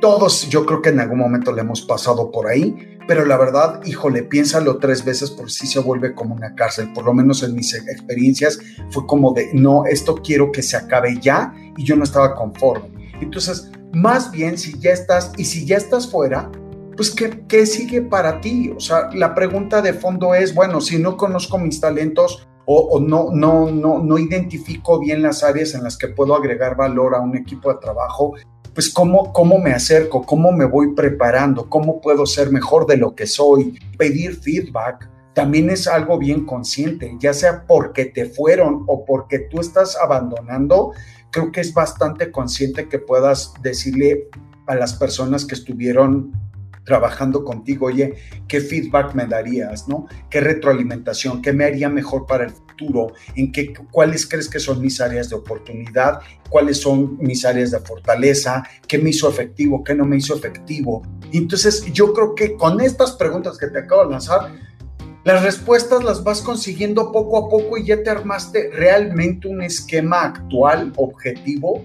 Todos 0.00 0.48
yo 0.48 0.64
creo 0.64 0.80
que 0.80 0.90
en 0.90 1.00
algún 1.00 1.18
momento 1.18 1.52
le 1.52 1.62
hemos 1.62 1.82
pasado 1.82 2.30
por 2.30 2.46
ahí, 2.46 2.98
pero 3.08 3.24
la 3.24 3.36
verdad, 3.36 3.80
híjole, 3.84 4.22
piénsalo 4.22 4.78
tres 4.78 5.04
veces 5.04 5.28
por 5.30 5.50
si 5.50 5.66
se 5.66 5.80
vuelve 5.80 6.14
como 6.14 6.36
una 6.36 6.54
cárcel. 6.54 6.92
Por 6.92 7.04
lo 7.04 7.12
menos 7.12 7.42
en 7.42 7.56
mis 7.56 7.74
experiencias 7.74 8.60
fue 8.90 9.06
como 9.06 9.32
de, 9.32 9.50
no, 9.54 9.86
esto 9.86 10.14
quiero 10.22 10.52
que 10.52 10.62
se 10.62 10.76
acabe 10.76 11.18
ya 11.20 11.52
y 11.76 11.82
yo 11.84 11.96
no 11.96 12.04
estaba 12.04 12.36
conforme. 12.36 13.10
Entonces, 13.20 13.72
más 13.92 14.30
bien 14.30 14.58
si 14.58 14.78
ya 14.78 14.90
estás 14.90 15.32
y 15.36 15.44
si 15.44 15.66
ya 15.66 15.76
estás 15.76 16.10
fuera, 16.10 16.50
pues 16.96 17.10
¿qué, 17.10 17.44
¿qué, 17.48 17.66
sigue 17.66 18.02
para 18.02 18.40
ti? 18.40 18.72
O 18.76 18.80
sea, 18.80 19.10
la 19.12 19.34
pregunta 19.34 19.82
de 19.82 19.92
fondo 19.92 20.34
es, 20.34 20.54
bueno, 20.54 20.80
si 20.80 20.98
no 20.98 21.16
conozco 21.16 21.58
mis 21.58 21.80
talentos 21.80 22.46
o, 22.64 23.00
no, 23.00 23.30
no, 23.32 23.70
no, 23.70 23.98
no 23.98 24.18
identifico 24.18 25.00
bien 25.00 25.22
las 25.22 25.42
áreas 25.42 25.74
en 25.74 25.82
las 25.82 25.96
que 25.96 26.08
puedo 26.08 26.34
agregar 26.34 26.76
valor 26.76 27.14
a 27.14 27.20
un 27.20 27.36
equipo 27.36 27.72
de 27.72 27.80
trabajo, 27.80 28.34
pues 28.74 28.90
cómo, 28.90 29.32
cómo 29.32 29.58
me 29.58 29.72
acerco, 29.72 30.22
cómo 30.22 30.52
me 30.52 30.64
voy 30.64 30.94
preparando, 30.94 31.68
cómo 31.68 32.00
puedo 32.00 32.24
ser 32.24 32.50
mejor 32.50 32.86
de 32.86 32.96
lo 32.96 33.14
que 33.14 33.26
soy, 33.26 33.78
pedir 33.98 34.36
feedback. 34.36 35.10
También 35.34 35.70
es 35.70 35.86
algo 35.86 36.18
bien 36.18 36.44
consciente, 36.44 37.16
ya 37.18 37.32
sea 37.32 37.66
porque 37.66 38.04
te 38.04 38.26
fueron 38.26 38.84
o 38.86 39.04
porque 39.04 39.38
tú 39.38 39.60
estás 39.60 39.96
abandonando, 39.96 40.92
creo 41.30 41.50
que 41.50 41.60
es 41.60 41.72
bastante 41.72 42.30
consciente 42.30 42.88
que 42.88 42.98
puedas 42.98 43.54
decirle 43.62 44.28
a 44.66 44.74
las 44.74 44.94
personas 44.94 45.44
que 45.44 45.54
estuvieron 45.54 46.32
trabajando 46.84 47.44
contigo, 47.44 47.86
oye, 47.86 48.14
¿qué 48.48 48.60
feedback 48.60 49.14
me 49.14 49.26
darías, 49.26 49.88
no? 49.88 50.06
¿Qué 50.28 50.40
retroalimentación? 50.40 51.40
¿Qué 51.40 51.52
me 51.52 51.64
haría 51.64 51.88
mejor 51.88 52.26
para 52.26 52.44
el 52.44 52.50
futuro? 52.50 53.12
¿En 53.36 53.52
qué, 53.52 53.72
cuáles 53.90 54.26
crees 54.26 54.48
que 54.48 54.58
son 54.58 54.80
mis 54.80 55.00
áreas 55.00 55.30
de 55.30 55.36
oportunidad? 55.36 56.20
¿Cuáles 56.48 56.80
son 56.80 57.18
mis 57.18 57.44
áreas 57.44 57.70
de 57.70 57.78
fortaleza? 57.80 58.64
¿Qué 58.88 58.98
me 58.98 59.10
hizo 59.10 59.28
efectivo? 59.28 59.84
¿Qué 59.84 59.94
no 59.94 60.04
me 60.04 60.16
hizo 60.16 60.34
efectivo? 60.34 61.02
Entonces 61.32 61.84
yo 61.92 62.12
creo 62.12 62.34
que 62.34 62.56
con 62.56 62.80
estas 62.80 63.12
preguntas 63.12 63.58
que 63.58 63.68
te 63.68 63.78
acabo 63.78 64.04
de 64.04 64.10
lanzar, 64.10 64.52
las 65.24 65.42
respuestas 65.42 66.02
las 66.02 66.24
vas 66.24 66.42
consiguiendo 66.42 67.12
poco 67.12 67.38
a 67.38 67.48
poco 67.48 67.78
y 67.78 67.86
ya 67.86 68.02
te 68.02 68.10
armaste 68.10 68.70
realmente 68.72 69.46
un 69.46 69.62
esquema 69.62 70.22
actual, 70.22 70.92
objetivo, 70.96 71.84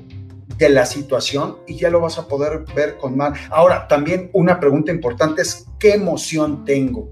de 0.57 0.69
la 0.69 0.85
situación 0.85 1.57
y 1.67 1.77
ya 1.77 1.89
lo 1.89 2.01
vas 2.01 2.17
a 2.17 2.27
poder 2.27 2.65
ver 2.75 2.97
con 2.97 3.15
más. 3.15 3.39
Ahora, 3.51 3.87
también 3.87 4.31
una 4.33 4.59
pregunta 4.59 4.91
importante 4.91 5.43
es, 5.43 5.67
¿qué 5.79 5.93
emoción 5.93 6.65
tengo? 6.65 7.11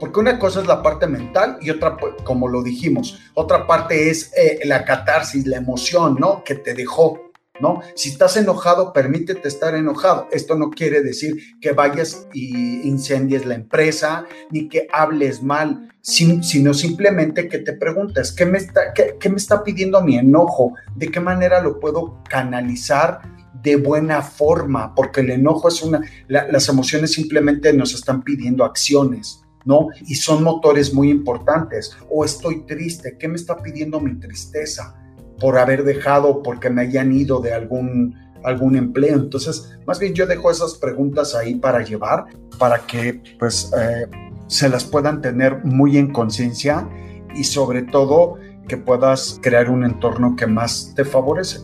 Porque 0.00 0.20
una 0.20 0.38
cosa 0.38 0.60
es 0.60 0.66
la 0.66 0.82
parte 0.82 1.06
mental 1.06 1.58
y 1.60 1.70
otra, 1.70 1.96
como 2.24 2.48
lo 2.48 2.62
dijimos, 2.62 3.20
otra 3.34 3.66
parte 3.66 4.10
es 4.10 4.32
eh, 4.36 4.60
la 4.64 4.84
catarsis, 4.84 5.46
la 5.46 5.58
emoción, 5.58 6.16
¿no? 6.18 6.42
Que 6.44 6.54
te 6.54 6.74
dejó. 6.74 7.31
¿No? 7.62 7.80
Si 7.94 8.08
estás 8.08 8.36
enojado, 8.36 8.92
permítete 8.92 9.46
estar 9.46 9.76
enojado. 9.76 10.26
Esto 10.32 10.56
no 10.56 10.70
quiere 10.70 11.00
decir 11.00 11.36
que 11.60 11.70
vayas 11.70 12.26
y 12.34 12.86
incendies 12.88 13.46
la 13.46 13.54
empresa, 13.54 14.26
ni 14.50 14.68
que 14.68 14.88
hables 14.92 15.44
mal, 15.44 15.88
sino 16.02 16.74
simplemente 16.74 17.48
que 17.48 17.58
te 17.58 17.72
preguntes, 17.74 18.32
¿qué 18.32 18.46
me, 18.46 18.58
está, 18.58 18.92
qué, 18.92 19.28
me 19.30 19.36
está 19.36 19.62
pidiendo 19.62 20.02
mi 20.02 20.18
enojo? 20.18 20.74
¿De 20.96 21.08
qué 21.08 21.20
manera 21.20 21.62
lo 21.62 21.80
puedo 21.80 22.22
canalizar? 22.28 23.20
de 23.62 23.76
buena 23.76 24.22
forma, 24.22 24.92
porque 24.92 25.20
el 25.20 25.30
enojo 25.30 25.68
es 25.68 25.82
una, 25.82 26.00
las 26.26 26.68
emociones 26.68 27.12
simplemente 27.12 27.72
nos 27.72 27.94
están 27.94 28.24
pidiendo 28.24 28.64
acciones, 28.64 29.44
¿no? 29.64 29.86
Y 30.08 30.16
son 30.16 30.42
motores 30.42 30.92
muy 30.92 31.10
importantes. 31.10 31.96
O 32.10 32.24
estoy 32.24 32.66
triste, 32.66 33.16
¿qué 33.16 33.28
me 33.28 33.36
está 33.36 33.62
pidiendo 33.62 34.00
mi 34.00 34.18
tristeza? 34.18 35.01
Por 35.42 35.58
haber 35.58 35.82
dejado, 35.82 36.40
porque 36.40 36.70
me 36.70 36.82
hayan 36.82 37.12
ido 37.12 37.40
de 37.40 37.52
algún, 37.52 38.16
algún 38.44 38.76
empleo. 38.76 39.16
Entonces, 39.16 39.76
más 39.88 39.98
bien 39.98 40.14
yo 40.14 40.24
dejo 40.24 40.52
esas 40.52 40.74
preguntas 40.76 41.34
ahí 41.34 41.56
para 41.56 41.82
llevar, 41.82 42.26
para 42.58 42.78
que 42.78 43.20
pues 43.40 43.72
eh, 43.76 44.06
se 44.46 44.68
las 44.68 44.84
puedan 44.84 45.20
tener 45.20 45.64
muy 45.64 45.98
en 45.98 46.12
conciencia 46.12 46.88
y 47.34 47.42
sobre 47.42 47.82
todo 47.82 48.36
que 48.68 48.76
puedas 48.76 49.40
crear 49.42 49.68
un 49.68 49.84
entorno 49.84 50.36
que 50.36 50.46
más 50.46 50.92
te 50.94 51.04
favorece. 51.04 51.58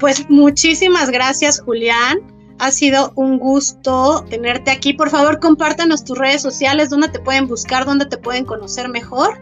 Pues 0.00 0.28
muchísimas 0.28 1.08
gracias, 1.10 1.60
Julián. 1.60 2.18
Ha 2.58 2.72
sido 2.72 3.12
un 3.14 3.38
gusto 3.38 4.24
tenerte 4.28 4.72
aquí. 4.72 4.94
Por 4.94 5.10
favor, 5.10 5.38
compártanos 5.38 6.04
tus 6.04 6.18
redes 6.18 6.42
sociales, 6.42 6.90
dónde 6.90 7.08
te 7.08 7.20
pueden 7.20 7.46
buscar, 7.46 7.84
dónde 7.84 8.06
te 8.06 8.18
pueden 8.18 8.44
conocer 8.44 8.88
mejor. 8.88 9.38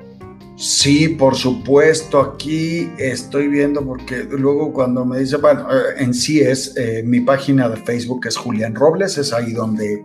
Sí, 0.57 1.09
por 1.09 1.35
supuesto, 1.35 2.21
aquí 2.21 2.89
estoy 2.97 3.49
viendo 3.49 3.85
porque 3.85 4.23
luego 4.23 4.73
cuando 4.73 5.05
me 5.05 5.19
dice, 5.19 5.37
bueno, 5.39 5.67
eh, 5.69 5.95
en 5.99 6.15
sí 6.15 6.41
es 6.41 6.77
eh, 6.77 7.03
mi 7.05 7.21
página 7.21 7.69
de 7.69 7.77
Facebook 7.79 8.27
es 8.27 8.37
Julián 8.37 8.77
Robles, 8.77 9.19
es 9.19 9.33
ahí 9.33 9.53
donde, 9.53 10.05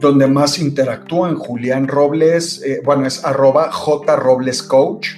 donde 0.00 0.26
más 0.26 0.58
interactúo 0.58 1.28
en 1.28 1.36
Julián 1.36 1.86
Robles, 1.86 2.60
eh, 2.64 2.80
bueno, 2.84 3.06
es 3.06 3.24
arroba 3.24 3.70
J 3.70 4.16
Robles 4.16 4.60
Coach, 4.60 5.10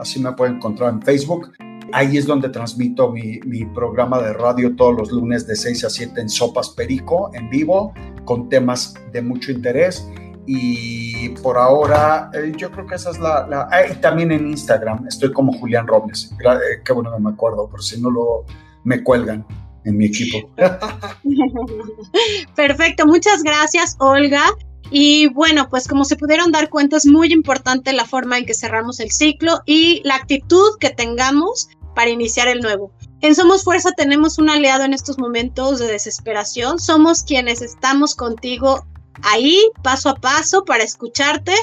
así 0.00 0.20
me 0.20 0.32
pueden 0.32 0.56
encontrar 0.56 0.92
en 0.92 1.02
Facebook. 1.02 1.52
Ahí 1.92 2.16
es 2.16 2.26
donde 2.26 2.48
transmito 2.48 3.12
mi, 3.12 3.38
mi, 3.46 3.64
programa 3.64 4.20
de 4.20 4.32
radio 4.32 4.74
todos 4.74 4.96
los 4.96 5.12
lunes 5.12 5.46
de 5.46 5.54
6 5.54 5.84
a 5.84 5.90
7 5.90 6.20
en 6.20 6.28
Sopas 6.28 6.70
Perico, 6.70 7.30
en 7.32 7.48
vivo, 7.48 7.94
con 8.24 8.48
temas 8.48 8.94
de 9.12 9.22
mucho 9.22 9.52
interés 9.52 10.04
y 10.46 11.28
por 11.42 11.58
ahora 11.58 12.30
eh, 12.32 12.52
yo 12.56 12.70
creo 12.70 12.86
que 12.86 12.94
esa 12.94 13.10
es 13.10 13.18
la... 13.18 13.68
ah, 13.70 13.86
y 13.90 13.94
también 13.96 14.32
en 14.32 14.46
Instagram 14.46 15.06
estoy 15.06 15.32
como 15.32 15.52
Julián 15.58 15.86
Robles. 15.86 16.32
Eh, 16.40 16.82
qué 16.84 16.92
bueno 16.92 17.12
que 17.12 17.20
me 17.20 17.30
acuerdo, 17.30 17.68
por 17.68 17.82
si 17.82 18.00
no 18.00 18.10
lo 18.10 18.44
me 18.84 19.02
cuelgan 19.02 19.44
en 19.84 19.96
mi 19.96 20.06
equipo. 20.06 20.50
Perfecto, 22.56 23.06
muchas 23.06 23.42
gracias 23.42 23.96
Olga. 23.98 24.44
Y 24.90 25.26
bueno, 25.28 25.68
pues 25.68 25.88
como 25.88 26.04
se 26.04 26.16
pudieron 26.16 26.52
dar 26.52 26.70
cuenta, 26.70 26.96
es 26.96 27.06
muy 27.06 27.32
importante 27.32 27.92
la 27.92 28.04
forma 28.04 28.38
en 28.38 28.46
que 28.46 28.54
cerramos 28.54 29.00
el 29.00 29.10
ciclo 29.10 29.60
y 29.66 30.00
la 30.04 30.14
actitud 30.14 30.78
que 30.78 30.90
tengamos 30.90 31.68
para 31.96 32.10
iniciar 32.10 32.46
el 32.46 32.60
nuevo. 32.60 32.92
En 33.22 33.34
Somos 33.34 33.64
Fuerza 33.64 33.90
tenemos 33.96 34.38
un 34.38 34.50
aliado 34.50 34.84
en 34.84 34.92
estos 34.92 35.18
momentos 35.18 35.78
de 35.78 35.88
desesperación. 35.88 36.78
Somos 36.78 37.22
quienes 37.22 37.62
estamos 37.62 38.14
contigo 38.14 38.86
ahí 39.22 39.70
paso 39.82 40.10
a 40.10 40.14
paso 40.14 40.64
para 40.64 40.84
escucharte. 40.84 41.54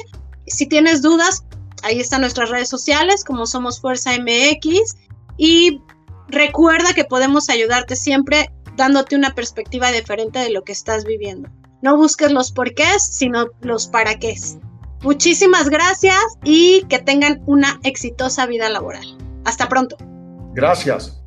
Si 0.46 0.66
tienes 0.66 1.02
dudas, 1.02 1.44
ahí 1.82 2.00
están 2.00 2.22
nuestras 2.22 2.50
redes 2.50 2.68
sociales 2.68 3.24
como 3.24 3.46
Somos 3.46 3.80
Fuerza 3.80 4.12
MX 4.18 4.96
y 5.36 5.80
recuerda 6.28 6.94
que 6.94 7.04
podemos 7.04 7.48
ayudarte 7.48 7.96
siempre 7.96 8.50
dándote 8.76 9.16
una 9.16 9.34
perspectiva 9.34 9.92
diferente 9.92 10.38
de 10.38 10.50
lo 10.50 10.62
que 10.62 10.72
estás 10.72 11.04
viviendo. 11.04 11.48
No 11.82 11.96
busques 11.96 12.32
los 12.32 12.50
porqués, 12.50 13.02
sino 13.02 13.48
los 13.60 13.86
para 13.86 14.18
qué. 14.18 14.34
Muchísimas 15.02 15.68
gracias 15.68 16.18
y 16.42 16.82
que 16.88 16.98
tengan 16.98 17.42
una 17.46 17.78
exitosa 17.82 18.46
vida 18.46 18.70
laboral. 18.70 19.18
Hasta 19.44 19.68
pronto. 19.68 19.96
Gracias. 20.54 21.23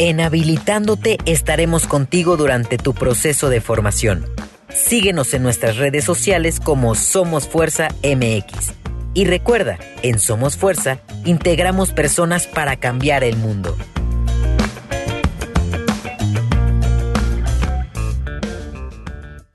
En 0.00 0.20
Habilitándote 0.20 1.18
estaremos 1.26 1.88
contigo 1.88 2.36
durante 2.36 2.78
tu 2.78 2.94
proceso 2.94 3.48
de 3.50 3.60
formación. 3.60 4.26
Síguenos 4.68 5.34
en 5.34 5.42
nuestras 5.42 5.76
redes 5.76 6.04
sociales 6.04 6.60
como 6.60 6.94
Somos 6.94 7.48
Fuerza 7.48 7.88
MX. 8.04 8.74
Y 9.14 9.24
recuerda, 9.24 9.76
en 10.04 10.20
Somos 10.20 10.56
Fuerza 10.56 11.00
integramos 11.24 11.90
personas 11.90 12.46
para 12.46 12.76
cambiar 12.76 13.24
el 13.24 13.36
mundo. 13.36 13.76